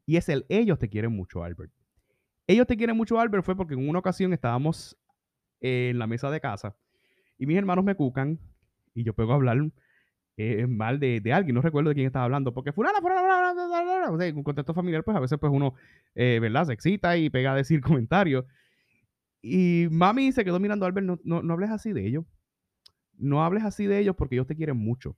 y 0.06 0.16
es 0.16 0.28
el 0.28 0.46
ellos 0.48 0.78
te 0.78 0.88
quieren 0.88 1.12
mucho, 1.12 1.44
Albert. 1.44 1.72
Ellos 2.46 2.66
te 2.66 2.76
quieren 2.76 2.96
mucho, 2.96 3.20
Albert, 3.20 3.44
fue 3.44 3.56
porque 3.56 3.74
en 3.74 3.88
una 3.88 4.00
ocasión 4.00 4.32
estábamos 4.32 4.98
en 5.60 5.98
la 5.98 6.06
mesa 6.06 6.30
de 6.30 6.40
casa 6.40 6.76
y 7.38 7.46
mis 7.46 7.56
hermanos 7.56 7.84
me 7.84 7.94
cucan 7.94 8.40
y 8.94 9.04
yo 9.04 9.14
puedo 9.14 9.32
hablar 9.32 9.58
eh, 10.42 10.66
mal 10.66 10.98
de, 10.98 11.20
alguien, 11.34 11.54
no 11.54 11.60
recuerdo 11.60 11.90
de 11.90 11.94
quién 11.94 12.06
estaba 12.06 12.24
hablando, 12.24 12.54
porque 12.54 12.72
fulana, 12.72 12.98
fulana, 13.02 14.10
o 14.10 14.18
sea, 14.18 14.26
en 14.26 14.38
un 14.38 14.42
contexto 14.42 14.72
familiar, 14.72 15.04
pues 15.04 15.14
a 15.14 15.20
veces 15.20 15.38
pues 15.38 15.52
uno, 15.52 15.74
eh, 16.14 16.38
¿verdad? 16.40 16.64
Se 16.64 16.72
excita 16.72 17.14
y 17.18 17.28
pega 17.28 17.52
a 17.52 17.56
decir 17.56 17.80
comentarios. 17.82 18.46
Y 19.42 19.88
mami 19.90 20.32
se 20.32 20.42
quedó 20.42 20.58
mirando 20.58 20.86
a 20.86 20.88
Albert, 20.88 21.06
no, 21.06 21.20
no, 21.24 21.42
no 21.42 21.52
hables 21.52 21.70
así 21.70 21.92
de 21.92 22.06
ellos. 22.06 22.24
No 23.18 23.44
hables 23.44 23.64
así 23.64 23.84
de 23.84 23.98
ellos 23.98 24.16
porque 24.16 24.36
ellos 24.36 24.46
te 24.46 24.56
quieren 24.56 24.78
mucho. 24.78 25.14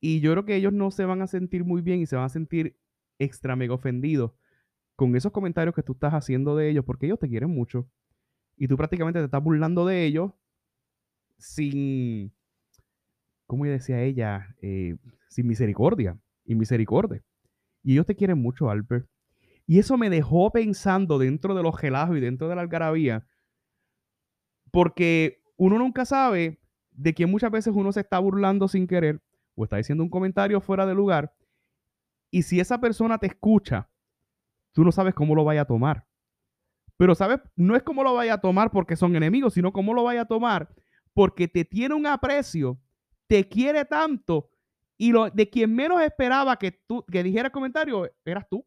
Y 0.00 0.20
yo 0.20 0.32
creo 0.32 0.46
que 0.46 0.56
ellos 0.56 0.72
no 0.72 0.90
se 0.90 1.04
van 1.04 1.20
a 1.20 1.26
sentir 1.26 1.64
muy 1.64 1.82
bien 1.82 2.00
y 2.00 2.06
se 2.06 2.16
van 2.16 2.24
a 2.24 2.30
sentir 2.30 2.78
extra 3.18 3.56
mega 3.56 3.74
ofendidos 3.74 4.32
con 4.94 5.16
esos 5.16 5.32
comentarios 5.32 5.74
que 5.74 5.82
tú 5.82 5.92
estás 5.92 6.14
haciendo 6.14 6.56
de 6.56 6.70
ellos 6.70 6.84
porque 6.86 7.04
ellos 7.04 7.18
te 7.18 7.28
quieren 7.28 7.50
mucho. 7.50 7.86
Y 8.56 8.68
tú 8.68 8.76
prácticamente 8.78 9.20
te 9.20 9.26
estás 9.26 9.42
burlando 9.42 9.84
de 9.84 10.06
ellos 10.06 10.32
sin, 11.36 12.32
¿cómo 13.46 13.64
decía 13.64 14.02
ella? 14.02 14.54
Eh, 14.60 14.96
sin 15.28 15.46
misericordia 15.46 16.18
y 16.44 16.54
misericordia. 16.54 17.22
Y 17.82 17.92
ellos 17.92 18.06
te 18.06 18.16
quieren 18.16 18.40
mucho, 18.40 18.70
Albert. 18.70 19.08
Y 19.66 19.78
eso 19.78 19.96
me 19.96 20.10
dejó 20.10 20.50
pensando 20.50 21.18
dentro 21.18 21.54
de 21.54 21.62
los 21.62 21.76
gelajos 21.76 22.16
y 22.16 22.20
dentro 22.20 22.48
de 22.48 22.54
la 22.54 22.62
algarabía, 22.62 23.26
porque 24.70 25.42
uno 25.56 25.78
nunca 25.78 26.04
sabe 26.04 26.60
de 26.92 27.14
quién 27.14 27.30
muchas 27.30 27.50
veces 27.50 27.74
uno 27.74 27.92
se 27.92 28.00
está 28.00 28.18
burlando 28.18 28.68
sin 28.68 28.86
querer 28.86 29.20
o 29.54 29.64
está 29.64 29.76
diciendo 29.76 30.04
un 30.04 30.10
comentario 30.10 30.60
fuera 30.60 30.86
de 30.86 30.94
lugar. 30.94 31.34
Y 32.30 32.42
si 32.42 32.60
esa 32.60 32.80
persona 32.80 33.18
te 33.18 33.26
escucha, 33.26 33.88
tú 34.72 34.84
no 34.84 34.92
sabes 34.92 35.14
cómo 35.14 35.34
lo 35.34 35.44
vaya 35.44 35.62
a 35.62 35.66
tomar. 35.66 36.06
Pero, 36.96 37.14
¿sabes? 37.14 37.40
No 37.56 37.76
es 37.76 37.82
cómo 37.82 38.02
lo 38.04 38.14
vaya 38.14 38.34
a 38.34 38.40
tomar 38.40 38.70
porque 38.70 38.96
son 38.96 39.16
enemigos, 39.16 39.54
sino 39.54 39.72
cómo 39.72 39.94
lo 39.94 40.04
vaya 40.04 40.22
a 40.22 40.26
tomar 40.26 40.68
porque 41.16 41.48
te 41.48 41.64
tiene 41.64 41.94
un 41.94 42.06
aprecio, 42.06 42.78
te 43.28 43.48
quiere 43.48 43.84
tanto 43.84 44.50
Y 44.98 45.12
lo, 45.12 45.30
de 45.30 45.48
quien 45.50 45.74
menos 45.74 46.00
esperaba 46.02 46.56
que 46.58 46.72
tú 46.72 47.04
que 47.10 47.22
dijera 47.22 47.48
el 47.48 47.52
comentario 47.52 48.10
eras 48.24 48.46
tú. 48.48 48.66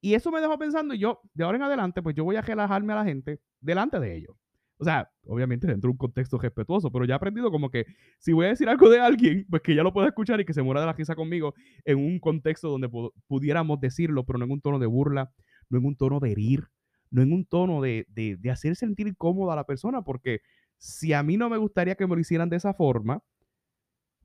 Y 0.00 0.14
eso 0.14 0.30
me 0.30 0.40
dejó 0.40 0.58
pensando, 0.58 0.94
y 0.94 0.98
yo, 0.98 1.20
de 1.34 1.44
ahora 1.44 1.56
en 1.56 1.62
adelante, 1.64 2.02
pues 2.02 2.14
yo 2.14 2.24
voy 2.24 2.36
a 2.36 2.42
relajarme 2.42 2.92
a 2.92 2.96
la 2.96 3.04
gente 3.04 3.40
delante 3.60 3.98
de 3.98 4.16
ellos. 4.16 4.36
O 4.78 4.84
sea, 4.84 5.10
obviamente 5.26 5.66
dentro 5.66 5.88
de 5.88 5.92
un 5.92 5.96
contexto 5.96 6.38
respetuoso, 6.38 6.90
pero 6.92 7.06
ya 7.06 7.14
he 7.14 7.16
aprendido 7.16 7.50
como 7.50 7.70
que 7.70 7.86
si 8.18 8.32
voy 8.34 8.46
a 8.46 8.48
decir 8.50 8.68
algo 8.68 8.90
de 8.90 9.00
alguien, 9.00 9.46
pues 9.48 9.62
que 9.62 9.74
ya 9.74 9.82
lo 9.82 9.92
pueda 9.92 10.08
escuchar 10.08 10.40
y 10.40 10.44
que 10.44 10.52
se 10.52 10.62
muera 10.62 10.80
de 10.80 10.86
la 10.86 10.92
risa 10.92 11.14
conmigo 11.16 11.54
en 11.84 11.98
un 11.98 12.20
contexto 12.20 12.68
donde 12.68 12.90
pudiéramos 13.26 13.80
decirlo, 13.80 14.24
pero 14.24 14.38
no 14.38 14.44
en 14.44 14.52
un 14.52 14.60
tono 14.60 14.78
de 14.78 14.86
burla, 14.86 15.32
no 15.70 15.78
en 15.78 15.86
un 15.86 15.96
tono 15.96 16.20
de 16.20 16.32
herir, 16.32 16.64
no 17.10 17.22
en 17.22 17.32
un 17.32 17.46
tono 17.46 17.80
de, 17.80 18.04
de, 18.10 18.36
de 18.36 18.50
hacer 18.50 18.76
sentir 18.76 19.08
incómoda 19.08 19.54
a 19.54 19.56
la 19.56 19.64
persona, 19.64 20.02
porque 20.02 20.40
si 20.78 21.12
a 21.12 21.22
mí 21.22 21.36
no 21.36 21.48
me 21.48 21.56
gustaría 21.56 21.94
que 21.94 22.06
me 22.06 22.14
lo 22.14 22.20
hicieran 22.20 22.48
de 22.48 22.56
esa 22.56 22.74
forma, 22.74 23.22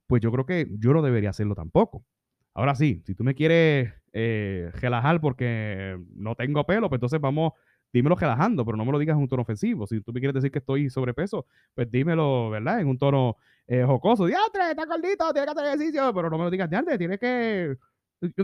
pues 0.08 0.22
yo 0.22 0.32
creo 0.32 0.46
que 0.46 0.68
yo 0.80 0.94
no 0.94 1.02
debería 1.02 1.30
hacerlo 1.30 1.56
tampoco. 1.56 2.06
Ahora 2.54 2.76
sí, 2.76 3.02
si 3.06 3.16
tú 3.16 3.24
me 3.24 3.34
quieres 3.34 3.94
eh, 4.14 4.70
relajar 4.74 5.22
porque 5.22 5.98
no 6.16 6.36
tengo 6.36 6.66
pelo, 6.66 6.90
pues 6.90 6.98
entonces 6.98 7.22
vamos 7.22 7.54
dímelo 7.94 8.16
relajando, 8.16 8.66
pero 8.66 8.78
no 8.78 8.86
me 8.86 8.92
lo 8.92 9.00
digas 9.00 9.16
en 9.16 9.24
un 9.24 9.28
tono 9.28 9.42
ofensivo. 9.42 9.86
Si 9.88 10.02
tú 10.02 10.14
me 10.14 10.20
quieres 10.20 10.34
decir 10.34 10.52
que 10.52 10.60
estoy 10.60 10.90
sobrepeso, 10.90 11.46
pues 11.74 11.90
dímelo, 11.92 12.50
¿verdad? 12.50 12.80
En 12.80 12.88
un 12.88 12.98
tono 12.98 13.38
eh, 13.68 13.84
jocoso. 13.84 14.26
Diantre, 14.26 14.72
está 14.72 14.86
gordito, 14.86 15.32
tiene 15.34 15.46
que 15.46 15.52
hacer 15.52 15.66
ejercicio, 15.66 16.14
pero 16.14 16.30
no 16.30 16.38
me 16.38 16.46
lo 16.46 16.52
digas 16.52 16.70
diantre, 16.70 16.98
tienes 16.98 17.20
que. 17.20 17.76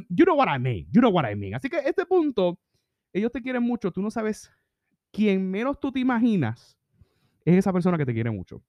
You 0.10 0.26
know 0.26 0.36
what 0.36 0.48
I 0.54 0.60
mean, 0.60 0.88
you 0.92 1.02
know 1.02 1.12
what 1.12 1.30
I 1.30 1.36
mean. 1.36 1.54
Así 1.54 1.70
que 1.70 1.78
este 1.78 2.06
punto, 2.06 2.60
ellos 3.14 3.32
te 3.32 3.42
quieren 3.42 3.64
mucho, 3.64 3.92
tú 3.92 4.02
no 4.02 4.10
sabes 4.10 4.52
quién 5.12 5.50
menos 5.50 5.80
tú 5.80 5.92
te 5.92 6.00
imaginas 6.00 6.77
es 7.48 7.56
esa 7.56 7.72
persona 7.72 7.98
que 7.98 8.06
te 8.06 8.14
quiere 8.14 8.30
mucho. 8.30 8.62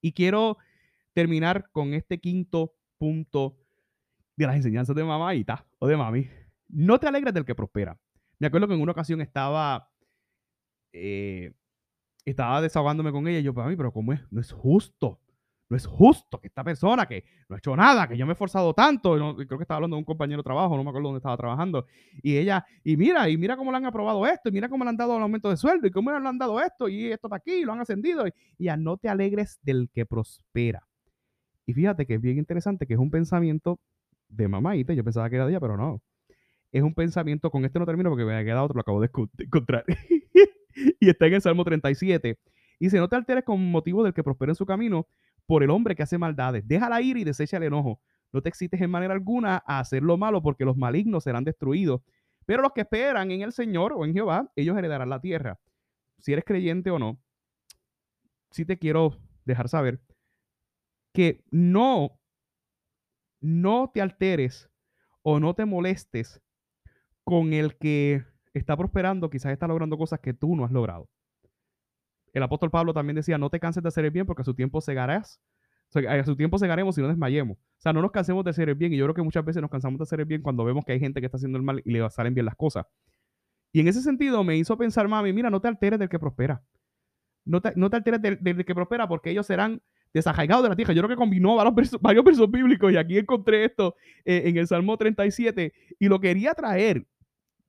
Y 0.00 0.12
quiero 0.12 0.58
terminar 1.12 1.70
con 1.72 1.92
este 1.92 2.20
quinto 2.20 2.76
punto 2.98 3.58
de 4.36 4.46
las 4.46 4.54
enseñanzas 4.54 4.94
de 4.94 5.02
mamaita 5.02 5.66
o 5.80 5.88
de 5.88 5.96
mami. 5.96 6.28
No 6.68 7.00
te 7.00 7.08
alegres 7.08 7.34
del 7.34 7.44
que 7.44 7.56
prospera. 7.56 7.98
Me 8.38 8.46
acuerdo 8.46 8.68
que 8.68 8.74
en 8.74 8.80
una 8.80 8.92
ocasión 8.92 9.20
estaba, 9.20 9.90
eh, 10.92 11.52
estaba 12.24 12.62
desahogándome 12.62 13.10
con 13.10 13.26
ella 13.26 13.40
y 13.40 13.42
yo, 13.42 13.52
para 13.52 13.68
mí, 13.68 13.74
pero 13.74 13.92
¿cómo 13.92 14.12
es? 14.12 14.20
No 14.30 14.40
es 14.40 14.52
justo. 14.52 15.20
No 15.68 15.76
es 15.76 15.86
justo 15.86 16.40
que 16.40 16.48
esta 16.48 16.64
persona 16.64 17.06
que 17.06 17.24
no 17.48 17.56
ha 17.56 17.58
hecho 17.58 17.76
nada, 17.76 18.08
que 18.08 18.16
yo 18.16 18.24
me 18.24 18.32
he 18.32 18.34
esforzado 18.34 18.72
tanto, 18.72 19.14
creo 19.14 19.58
que 19.58 19.62
estaba 19.62 19.76
hablando 19.76 19.96
de 19.96 19.98
un 19.98 20.04
compañero 20.04 20.38
de 20.38 20.44
trabajo, 20.44 20.76
no 20.76 20.82
me 20.82 20.90
acuerdo 20.90 21.08
dónde 21.08 21.18
estaba 21.18 21.36
trabajando, 21.36 21.86
y 22.22 22.38
ella, 22.38 22.64
y 22.82 22.96
mira, 22.96 23.28
y 23.28 23.36
mira 23.36 23.56
cómo 23.56 23.70
le 23.70 23.76
han 23.76 23.84
aprobado 23.84 24.26
esto, 24.26 24.48
y 24.48 24.52
mira 24.52 24.68
cómo 24.68 24.84
le 24.84 24.90
han 24.90 24.96
dado 24.96 25.16
el 25.16 25.22
aumento 25.22 25.50
de 25.50 25.58
sueldo, 25.58 25.86
y 25.86 25.90
cómo 25.90 26.10
le 26.10 26.26
han 26.26 26.38
dado 26.38 26.58
esto, 26.60 26.88
y 26.88 27.12
esto 27.12 27.26
está 27.26 27.36
aquí, 27.36 27.64
lo 27.64 27.72
han 27.72 27.80
ascendido, 27.80 28.26
y, 28.26 28.32
ya 28.58 28.76
no 28.76 28.96
te 28.96 29.08
alegres 29.08 29.58
del 29.62 29.90
que 29.92 30.06
prospera. 30.06 30.86
Y 31.66 31.74
fíjate 31.74 32.06
que 32.06 32.14
es 32.14 32.20
bien 32.20 32.38
interesante, 32.38 32.86
que 32.86 32.94
es 32.94 33.00
un 33.00 33.10
pensamiento 33.10 33.78
de 34.28 34.48
mamaita, 34.48 34.94
yo 34.94 35.04
pensaba 35.04 35.28
que 35.28 35.36
era 35.36 35.44
de 35.44 35.52
ella, 35.52 35.60
pero 35.60 35.76
no 35.76 36.00
es 36.72 36.82
un 36.82 36.94
pensamiento, 36.94 37.50
con 37.50 37.64
este 37.64 37.78
no 37.78 37.86
termino 37.86 38.10
porque 38.10 38.24
me 38.24 38.36
ha 38.36 38.44
quedado 38.44 38.64
otro, 38.64 38.74
lo 38.74 38.80
acabo 38.80 39.00
de 39.00 39.10
encontrar. 39.38 39.84
y 41.00 41.08
está 41.08 41.26
en 41.26 41.34
el 41.34 41.42
Salmo 41.42 41.64
37. 41.64 42.38
Y 42.80 42.86
dice, 42.86 42.98
no 42.98 43.08
te 43.08 43.16
alteres 43.16 43.44
con 43.44 43.70
motivo 43.70 44.04
del 44.04 44.14
que 44.14 44.22
prospera 44.22 44.52
en 44.52 44.56
su 44.56 44.66
camino 44.66 45.06
por 45.48 45.62
el 45.62 45.70
hombre 45.70 45.96
que 45.96 46.02
hace 46.02 46.18
maldades. 46.18 46.68
Déjala 46.68 47.00
ir 47.00 47.16
y 47.16 47.24
desecha 47.24 47.56
el 47.56 47.62
enojo. 47.62 48.02
No 48.34 48.42
te 48.42 48.50
excites 48.50 48.82
en 48.82 48.90
manera 48.90 49.14
alguna 49.14 49.62
a 49.66 49.78
hacer 49.78 50.02
lo 50.02 50.18
malo 50.18 50.42
porque 50.42 50.66
los 50.66 50.76
malignos 50.76 51.24
serán 51.24 51.42
destruidos. 51.42 52.02
Pero 52.44 52.60
los 52.60 52.72
que 52.72 52.82
esperan 52.82 53.30
en 53.30 53.40
el 53.40 53.52
Señor 53.52 53.94
o 53.94 54.04
en 54.04 54.12
Jehová, 54.12 54.52
ellos 54.56 54.76
heredarán 54.76 55.08
la 55.08 55.22
tierra. 55.22 55.58
Si 56.18 56.34
eres 56.34 56.44
creyente 56.44 56.90
o 56.90 56.98
no, 56.98 57.18
sí 58.50 58.66
te 58.66 58.78
quiero 58.78 59.16
dejar 59.46 59.70
saber 59.70 60.02
que 61.14 61.42
no, 61.50 62.20
no 63.40 63.90
te 63.92 64.02
alteres 64.02 64.68
o 65.22 65.40
no 65.40 65.54
te 65.54 65.64
molestes 65.64 66.42
con 67.24 67.54
el 67.54 67.78
que 67.78 68.22
está 68.52 68.76
prosperando, 68.76 69.30
quizás 69.30 69.52
está 69.52 69.66
logrando 69.66 69.96
cosas 69.96 70.20
que 70.20 70.34
tú 70.34 70.54
no 70.54 70.66
has 70.66 70.72
logrado. 70.72 71.08
El 72.32 72.42
apóstol 72.42 72.70
Pablo 72.70 72.92
también 72.92 73.16
decía, 73.16 73.38
no 73.38 73.50
te 73.50 73.60
canses 73.60 73.82
de 73.82 73.88
hacer 73.88 74.04
el 74.04 74.10
bien 74.10 74.26
porque 74.26 74.42
a 74.42 74.44
su 74.44 74.54
tiempo 74.54 74.80
segarás. 74.80 75.40
a 75.94 76.24
su 76.24 76.36
tiempo 76.36 76.58
segaremos 76.58 76.96
y 76.98 77.00
no 77.00 77.08
desmayemos. 77.08 77.58
O 77.58 77.80
sea, 77.80 77.92
no 77.92 78.02
nos 78.02 78.10
cansemos 78.10 78.44
de 78.44 78.50
hacer 78.50 78.68
el 78.68 78.74
bien. 78.74 78.92
Y 78.92 78.96
yo 78.96 79.04
creo 79.06 79.14
que 79.14 79.22
muchas 79.22 79.44
veces 79.44 79.62
nos 79.62 79.70
cansamos 79.70 79.98
de 79.98 80.02
hacer 80.04 80.20
el 80.20 80.26
bien 80.26 80.42
cuando 80.42 80.64
vemos 80.64 80.84
que 80.84 80.92
hay 80.92 81.00
gente 81.00 81.20
que 81.20 81.26
está 81.26 81.36
haciendo 81.36 81.58
el 81.58 81.64
mal 81.64 81.82
y 81.84 81.90
le 81.90 82.08
salen 82.10 82.34
bien 82.34 82.46
las 82.46 82.56
cosas. 82.56 82.86
Y 83.72 83.80
en 83.80 83.88
ese 83.88 84.02
sentido 84.02 84.44
me 84.44 84.56
hizo 84.56 84.76
pensar, 84.76 85.08
mami, 85.08 85.32
mira, 85.32 85.50
no 85.50 85.60
te 85.60 85.68
alteres 85.68 85.98
del 85.98 86.08
que 86.08 86.18
prospera. 86.18 86.62
No 87.44 87.60
te, 87.60 87.72
no 87.76 87.90
te 87.90 87.96
alteres 87.96 88.20
del, 88.20 88.64
que 88.64 88.74
prospera 88.74 89.08
porque 89.08 89.30
ellos 89.30 89.46
serán 89.46 89.82
desajaigados 90.12 90.62
de 90.62 90.68
la 90.70 90.76
tierra. 90.76 90.94
Yo 90.94 91.02
creo 91.02 91.10
que 91.10 91.16
combinó 91.16 91.56
varios 91.56 91.74
versos, 91.74 92.00
varios 92.02 92.24
versos 92.24 92.50
bíblicos 92.50 92.92
y 92.92 92.96
aquí 92.96 93.18
encontré 93.18 93.64
esto 93.64 93.94
eh, 94.24 94.42
en 94.46 94.56
el 94.56 94.66
Salmo 94.66 94.96
37 94.96 95.72
y 95.98 96.08
lo 96.08 96.20
quería 96.20 96.54
traer 96.54 97.06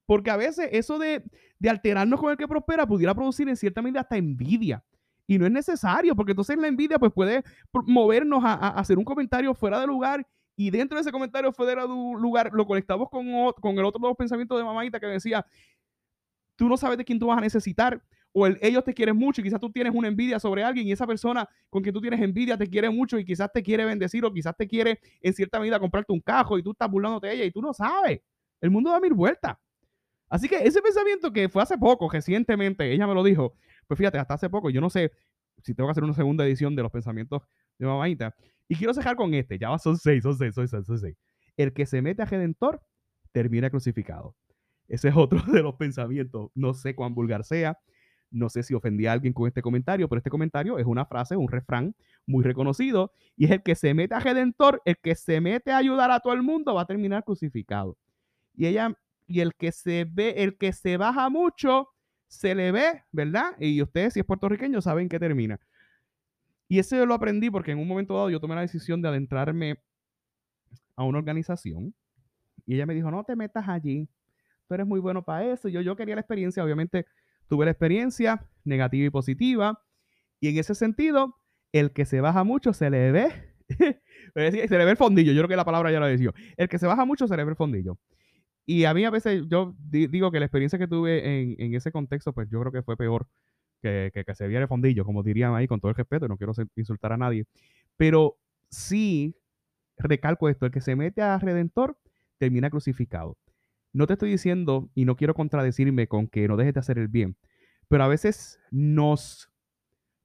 porque 0.10 0.32
a 0.32 0.38
veces 0.38 0.68
eso 0.72 0.98
de, 0.98 1.22
alterarnos 1.68 2.20
con 2.20 2.32
el 2.32 2.38
que 2.38 2.48
prospera 2.48 2.86
pudiera 2.86 3.14
producir 3.14 3.50
en 3.50 3.58
cierta 3.58 3.82
medida 3.82 4.02
hasta 4.02 4.16
envidia. 4.16 4.84
Y 5.28 5.38
no 5.38 5.46
es 5.46 5.52
necesario, 5.52 6.16
porque 6.16 6.32
entonces 6.32 6.58
la 6.58 6.68
envidia 6.68 6.98
pues, 6.98 7.12
puede 7.12 7.44
movernos 7.86 8.44
a, 8.44 8.54
hacer 8.70 8.98
un 8.98 9.04
comentario 9.04 9.54
fuera 9.54 9.80
de 9.80 9.88
lugar 9.88 10.26
y 10.56 10.70
dentro 10.70 10.96
de 10.96 11.02
ese 11.02 11.12
comentario 11.12 11.52
fuera 11.52 11.82
de 11.82 11.88
lugar 11.88 12.52
lo 12.54 12.66
conectamos 12.66 13.10
con, 13.10 13.28
con 13.62 13.78
el 13.78 13.86
otro 13.86 14.16
pensamiento 14.16 14.58
de 14.58 14.64
mamadita 14.64 15.00
que 15.00 15.08
decía, 15.08 15.46
tú 16.56 16.68
no 16.68 16.78
sabes 16.78 16.98
de 16.98 17.06
quién 17.06 17.20
tú 17.20 17.28
vas 17.28 17.38
a 17.38 17.42
necesitar, 17.42 18.02
o 18.32 18.48
ellos 18.48 18.84
te 18.84 18.94
quieren 18.94 19.16
mucho 19.16 19.42
y 19.42 19.44
quizás 19.44 19.60
tú 19.60 19.72
tienes 19.72 19.94
una 19.94 20.08
envidia 20.08 20.40
sobre 20.40 20.64
alguien 20.64 20.88
y 20.88 20.92
esa 20.92 21.08
persona 21.08 21.48
con 21.70 21.82
quien 21.82 21.94
tú 21.94 22.02
tienes 22.02 22.22
envidia 22.22 22.58
te 22.58 22.68
quiere 22.68 22.90
mucho 22.90 23.18
y 23.18 23.26
quizás 23.26 23.52
te 23.52 23.64
quiere 23.64 23.86
bendecir 23.86 24.24
o 24.26 24.32
quizás 24.32 24.56
te 24.56 24.68
quiere 24.68 25.00
en 25.22 25.34
cierta 25.34 25.60
medida 25.60 25.80
comprarte 25.80 26.14
un 26.14 26.22
cajo 26.22 26.58
y 26.58 26.64
tú 26.64 26.72
estás 26.72 26.90
burlándote 26.90 27.28
de 27.28 27.34
ella 27.34 27.46
y 27.46 27.52
tú 27.52 27.62
no 27.62 27.74
sabes. 27.74 28.22
El 28.62 28.70
mundo 28.70 28.92
da 28.92 29.00
mil 29.00 29.14
vueltas. 29.14 29.58
Así 30.30 30.48
que 30.48 30.58
ese 30.58 30.82
pensamiento 30.82 31.34
que 31.34 31.50
fue 31.50 31.64
hace 31.64 31.78
poco, 31.78 32.10
recientemente, 32.10 32.92
ella 32.92 33.08
me 33.08 33.14
lo 33.14 33.24
dijo, 33.24 33.56
pues 33.88 33.98
fíjate, 33.98 34.20
hasta 34.20 34.36
hace 34.36 34.50
poco, 34.50 34.70
yo 34.70 34.80
no 34.80 34.90
sé 34.90 35.12
si 35.64 35.74
tengo 35.74 35.88
que 35.88 35.92
hacer 35.92 36.04
una 36.04 36.14
segunda 36.14 36.46
edición 36.46 36.76
de 36.76 36.84
los 36.84 36.92
pensamientos 36.92 37.42
de 37.78 37.88
mamaita. 37.88 38.36
Y 38.68 38.76
quiero 38.76 38.94
cerrar 38.94 39.16
con 39.16 39.34
este, 39.34 39.58
ya 39.58 39.76
son 39.80 39.98
seis, 39.98 40.24
son 40.24 40.38
seis, 40.38 40.54
son 40.54 40.68
seis, 40.68 40.86
son 40.86 41.00
seis. 41.00 41.18
El 41.58 41.74
que 41.74 41.86
se 41.86 42.02
mete 42.02 42.22
a 42.22 42.26
Redentor 42.26 42.82
termina 43.32 43.70
crucificado. 43.70 44.36
Ese 44.88 45.10
es 45.10 45.16
otro 45.16 45.42
de 45.52 45.62
los 45.64 45.76
pensamientos. 45.76 46.52
No 46.54 46.74
sé 46.74 46.96
cuán 46.96 47.16
vulgar 47.16 47.44
sea, 47.44 47.78
no 48.32 48.50
sé 48.50 48.64
si 48.64 48.74
ofendí 48.76 49.08
a 49.08 49.14
alguien 49.14 49.34
con 49.34 49.48
este 49.48 49.62
comentario, 49.62 50.08
pero 50.08 50.20
este 50.20 50.30
comentario 50.30 50.78
es 50.78 50.86
una 50.86 51.06
frase, 51.06 51.36
un 51.36 51.48
refrán 51.48 51.96
muy 52.28 52.44
reconocido, 52.44 53.12
y 53.36 53.46
es 53.46 53.52
el 53.52 53.64
que 53.64 53.76
se 53.76 53.94
mete 53.94 54.14
a 54.14 54.20
Redentor, 54.20 54.82
el 54.86 54.98
que 54.98 55.16
se 55.16 55.42
mete 55.42 55.72
a 55.72 55.78
ayudar 55.78 56.12
a 56.12 56.20
todo 56.20 56.34
el 56.34 56.44
mundo 56.44 56.76
va 56.76 56.82
a 56.82 56.86
terminar 56.86 57.24
crucificado. 57.24 57.98
Y 58.54 58.68
ella 58.68 58.96
y 59.30 59.42
el 59.42 59.54
que 59.54 59.72
se 59.72 60.06
ve, 60.06 60.34
el 60.38 60.58
que 60.58 60.74
se 60.74 60.98
baja 60.98 61.30
mucho, 61.30 61.90
se 62.28 62.56
le 62.56 62.72
ve, 62.72 63.04
¿verdad? 63.12 63.56
Y 63.60 63.82
ustedes, 63.82 64.14
si 64.14 64.20
es 64.20 64.26
puertorriqueño, 64.26 64.82
saben 64.82 65.08
que 65.08 65.20
termina. 65.20 65.60
Y 66.68 66.80
eso 66.80 66.96
yo 66.96 67.06
lo 67.06 67.14
aprendí 67.14 67.50
porque 67.50 67.72
en 67.72 67.80
un 67.80 67.88
momento 67.88 68.16
dado 68.16 68.30
yo 68.30 68.40
tomé 68.40 68.56
la 68.56 68.62
decisión 68.62 69.02
de 69.02 69.08
adentrarme 69.08 69.78
a 70.96 71.04
una 71.04 71.20
organización 71.20 71.94
y 72.66 72.76
ella 72.76 72.86
me 72.86 72.94
dijo, 72.94 73.10
no 73.10 73.24
te 73.24 73.36
metas 73.36 73.68
allí, 73.70 74.10
tú 74.68 74.74
eres 74.74 74.86
muy 74.86 75.00
bueno 75.00 75.24
para 75.24 75.46
eso. 75.52 75.70
Yo, 75.70 75.82
yo 75.82 75.96
quería 75.96 76.16
la 76.16 76.22
experiencia, 76.22 76.64
obviamente 76.64 77.06
tuve 77.48 77.66
la 77.66 77.72
experiencia 77.72 78.46
negativa 78.64 79.08
y 79.08 79.10
positiva. 79.10 79.82
Y 80.40 80.50
en 80.50 80.58
ese 80.58 80.76
sentido, 80.76 81.36
el 81.72 81.92
que 81.92 82.06
se 82.06 82.22
baja 82.22 82.44
mucho 82.44 82.74
se 82.74 82.90
le 82.90 83.12
ve, 83.12 83.32
se 84.36 84.78
le 84.78 84.86
ve 84.86 84.92
el 84.92 84.98
fondillo. 84.98 85.34
Yo 85.34 85.40
creo 85.42 85.50
que 85.50 85.56
la 85.56 85.66
palabra 85.66 85.92
ya 85.92 86.00
lo 86.00 86.08
decía. 86.08 86.32
El 86.58 86.68
que 86.68 86.80
se 86.80 86.88
baja 86.88 87.06
mucho 87.06 87.28
se 87.28 87.38
le 87.38 87.44
ve 87.44 87.52
el 87.52 87.58
fondillo. 87.58 87.98
Y 88.72 88.86
a 88.86 88.94
mí 88.94 89.04
a 89.04 89.10
veces 89.10 89.48
yo 89.48 89.76
digo 89.80 90.30
que 90.30 90.40
la 90.40 90.46
experiencia 90.46 90.78
que 90.78 90.88
tuve 90.88 91.56
en, 91.58 91.74
ese 91.74 91.92
contexto, 91.92 92.34
pues 92.34 92.48
yo 92.52 92.60
creo 92.60 92.72
que 92.72 92.84
fue 92.84 92.96
peor 92.96 93.28
que, 93.82 94.12
que, 94.14 94.36
se 94.36 94.48
viera 94.48 94.62
el 94.62 94.68
fondillo, 94.68 95.06
como 95.06 95.24
dirían 95.24 95.56
ahí, 95.56 95.68
con 95.68 95.80
todo 95.80 95.90
el 95.90 95.96
respeto, 95.96 96.28
no 96.28 96.38
quiero 96.38 96.54
insultar 96.76 97.14
a 97.14 97.18
nadie. 97.18 97.48
Pero 97.98 98.38
sí, 98.70 99.36
recalco 99.98 100.50
esto, 100.50 100.68
el 100.68 100.72
que 100.72 100.82
se 100.82 100.96
mete 100.96 101.24
a 101.24 101.40
Redentor 101.40 101.98
termina 102.38 102.70
crucificado. 102.70 103.40
No 103.92 104.06
te 104.06 104.14
estoy 104.14 104.30
diciendo, 104.30 104.92
y 104.94 105.06
no 105.06 105.16
quiero 105.16 105.34
contradecirme 105.34 106.06
con 106.06 106.28
que 106.28 106.48
no 106.48 106.56
dejes 106.56 106.76
de 106.76 106.80
hacer 106.82 107.00
el 107.00 107.08
bien, 107.08 107.38
pero 107.88 108.04
a 108.04 108.08
veces 108.08 108.60
nos 108.70 109.52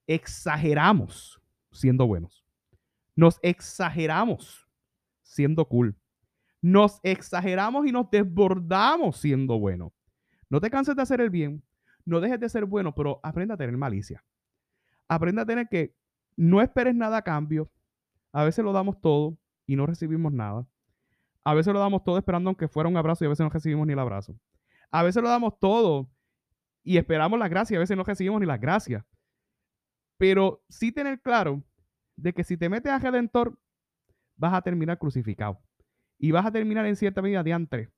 exageramos 0.07 1.41
siendo 1.73 2.07
buenos. 2.07 2.45
Nos 3.17 3.39
exageramos 3.41 4.69
siendo 5.23 5.65
cool 5.67 5.97
nos 6.65 6.99
exageramos 7.03 7.87
y 7.87 7.93
nos 7.93 8.11
desbordamos 8.11 9.19
siendo 9.19 9.59
buenos. 9.59 9.93
No 10.49 10.63
te 10.63 10.71
canses 10.71 10.97
de 10.97 11.03
hacer 11.03 11.21
el 11.21 11.29
bien, 11.29 11.63
no 12.07 12.21
dejes 12.21 12.41
de 12.41 12.49
ser 12.49 12.65
bueno, 12.65 12.95
pero 12.95 13.21
aprenda 13.23 13.53
a 13.53 13.59
tener 13.59 13.77
malicia. 13.77 14.25
Aprenda 15.07 15.43
a 15.43 15.45
tener 15.45 15.69
que 15.69 15.95
no 16.37 16.63
esperes 16.63 16.95
nada 16.95 17.19
a 17.19 17.23
cambio. 17.23 17.71
A 18.33 18.45
veces 18.45 18.65
lo 18.65 18.73
damos 18.73 18.99
todo 19.03 19.37
y 19.67 19.77
no 19.77 19.85
recibimos 19.85 20.33
nada. 20.33 20.67
A 21.45 21.53
veces 21.53 21.71
lo 21.71 21.81
damos 21.81 22.03
todo 22.03 22.17
esperando 22.17 22.49
aunque 22.49 22.67
fuera 22.67 22.89
un 22.89 22.97
abrazo 22.97 23.25
y 23.25 23.27
a 23.27 23.29
veces 23.29 23.45
no 23.45 23.51
recibimos 23.51 23.87
ni 23.87 23.93
el 23.93 23.99
abrazo. 23.99 24.35
A 24.91 25.03
veces 25.03 25.23
lo 25.23 25.29
damos 25.29 25.61
todo 25.61 26.09
y 26.83 26.97
esperamos 26.97 27.39
la 27.39 27.49
gracia 27.49 27.75
y 27.75 27.77
a 27.77 27.81
veces 27.81 27.95
no 27.95 28.05
recibimos 28.05 28.41
ni 28.41 28.47
la 28.47 28.57
gracia. 28.57 29.05
Pero 30.17 30.65
sí 30.71 30.93
tener 30.93 31.21
claro 31.21 31.63
de 32.17 32.33
que 32.33 32.43
si 32.43 32.57
te 32.57 32.71
metes 32.71 32.91
a 32.91 32.99
Redentor, 32.99 33.59
vas 34.35 34.55
a 34.55 34.63
terminar 34.63 34.99
crucificado. 34.99 35.61
Y 36.19 36.31
vas 36.31 36.47
a 36.47 36.53
terminar 36.53 36.87
en 36.87 36.97
cierta 36.97 37.23
medida 37.23 37.43
de 37.43 37.53
antes. 37.53 37.89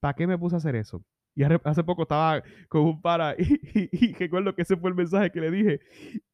¿Para 0.00 0.14
qué 0.14 0.26
me 0.26 0.38
puse 0.38 0.56
a 0.56 0.58
hacer 0.58 0.76
eso? 0.76 1.04
Y 1.34 1.44
hace 1.44 1.84
poco 1.84 2.02
estaba 2.02 2.42
con 2.68 2.82
un 2.82 3.00
para 3.00 3.34
y, 3.38 4.12
recuerdo 4.14 4.54
que 4.54 4.62
ese 4.62 4.76
fue 4.76 4.90
el 4.90 4.96
mensaje 4.96 5.30
que 5.30 5.40
le 5.40 5.50
dije. 5.50 5.80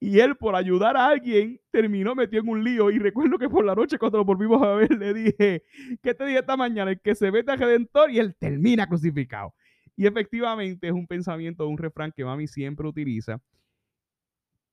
Y 0.00 0.18
él, 0.20 0.36
por 0.36 0.56
ayudar 0.56 0.96
a 0.96 1.06
alguien, 1.06 1.60
terminó 1.70 2.14
metido 2.14 2.42
en 2.42 2.48
un 2.48 2.64
lío. 2.64 2.90
Y 2.90 2.98
recuerdo 2.98 3.38
que 3.38 3.48
por 3.48 3.64
la 3.64 3.74
noche, 3.74 3.98
cuando 3.98 4.18
lo 4.18 4.24
volvimos 4.24 4.62
a 4.62 4.74
ver, 4.74 4.90
le 4.90 5.12
dije: 5.12 5.62
¿Qué 6.02 6.14
te 6.14 6.24
dije 6.24 6.38
esta 6.38 6.56
mañana? 6.56 6.90
El 6.90 7.00
que 7.00 7.14
se 7.14 7.30
mete 7.30 7.52
a 7.52 7.56
Redentor 7.56 8.10
y 8.10 8.18
él 8.18 8.34
termina 8.36 8.88
crucificado. 8.88 9.54
Y 9.96 10.06
efectivamente 10.06 10.88
es 10.88 10.92
un 10.92 11.06
pensamiento, 11.06 11.68
un 11.68 11.78
refrán 11.78 12.12
que 12.12 12.24
mami 12.24 12.46
siempre 12.46 12.86
utiliza 12.86 13.40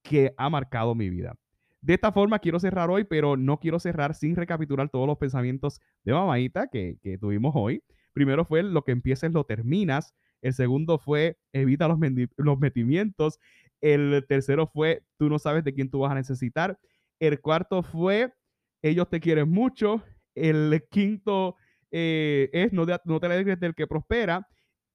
que 0.01 0.33
ha 0.37 0.49
marcado 0.49 0.95
mi 0.95 1.09
vida. 1.09 1.35
De 1.83 1.95
esta 1.95 2.13
forma 2.13 2.39
quiero 2.39 2.61
cerrar 2.61 2.89
hoy, 2.89 3.03
pero 3.03 3.35
no 3.35 3.59
quiero 3.59 3.77
cerrar 3.77 4.15
sin 4.15 4.37
recapitular 4.37 4.87
todos 4.87 5.05
los 5.05 5.17
pensamientos 5.17 5.81
de 6.05 6.13
mamaita 6.13 6.69
que, 6.69 6.97
tuvimos 7.19 7.51
hoy. 7.57 7.83
Primero 8.13 8.45
fue 8.45 8.63
lo 8.63 8.83
que 8.85 8.93
empieces 8.93 9.33
lo 9.33 9.43
terminas. 9.43 10.15
El 10.41 10.53
segundo 10.53 10.97
fue 10.97 11.37
evita 11.51 11.89
los, 11.89 11.99
los 12.37 12.57
metimientos. 12.57 13.37
El 13.81 14.25
tercero 14.29 14.65
fue 14.65 15.03
tú 15.17 15.27
no 15.27 15.39
sabes 15.39 15.65
de 15.65 15.73
quién 15.73 15.89
tú 15.89 15.99
vas 15.99 16.13
a 16.13 16.15
necesitar. 16.15 16.79
El 17.19 17.41
cuarto 17.41 17.83
fue 17.83 18.33
ellos 18.81 19.09
te 19.09 19.19
quieren 19.19 19.49
mucho. 19.49 20.01
El 20.35 20.85
quinto 20.89 21.57
eh, 21.91 22.49
es 22.53 22.71
no, 22.71 22.85
no 23.03 23.19
te 23.19 23.25
alegres 23.25 23.59
del 23.59 23.75
que 23.75 23.87
prospera. 23.87 24.47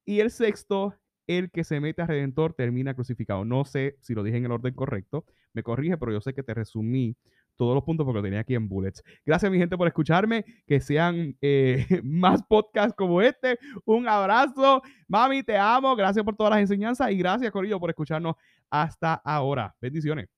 Y 0.07 0.21
el 0.21 0.31
sexto, 0.31 0.95
el 1.27 1.51
que 1.51 1.65
se 1.65 1.81
mete 1.81 2.01
a 2.01 2.07
Redentor 2.07 2.55
termina 2.55 2.95
crucificado. 2.95 3.45
No 3.45 3.67
sé 3.67 3.99
si 4.01 4.15
lo 4.15 4.23
dije 4.23 4.39
en 4.39 4.47
el 4.47 4.53
orden 4.53 4.73
correcto. 4.73 5.27
Me 5.53 5.63
corrige, 5.63 5.97
pero 5.99 6.13
yo 6.13 6.21
sé 6.21 6.35
que 6.35 6.43
te 6.43 6.55
resumí 6.55 7.17
todos 7.57 7.75
los 7.75 7.85
puntos 7.85 8.05
porque 8.05 8.19
lo 8.19 8.23
tenía 8.23 8.41
aquí 8.41 8.55
en 8.55 8.69
bullets. 8.69 9.03
Gracias, 9.27 9.51
mi 9.51 9.59
gente, 9.59 9.77
por 9.77 9.89
escucharme. 9.89 10.45
Que 10.67 10.81
sean 10.81 11.37
eh, 11.43 11.85
más 12.05 12.43
podcasts 12.43 12.95
como 12.97 13.21
este. 13.21 13.59
Un 13.85 14.09
abrazo. 14.09 14.81
Mami, 15.09 15.43
te 15.43 15.57
amo. 15.59 15.95
Gracias 15.97 16.25
por 16.25 16.37
todas 16.37 16.53
las 16.53 16.61
enseñanzas 16.61 17.11
y 17.11 17.19
gracias, 17.19 17.51
Corillo, 17.51 17.81
por 17.81 17.91
escucharnos 17.91 18.37
hasta 18.71 19.15
ahora. 19.15 19.75
Bendiciones. 19.81 20.38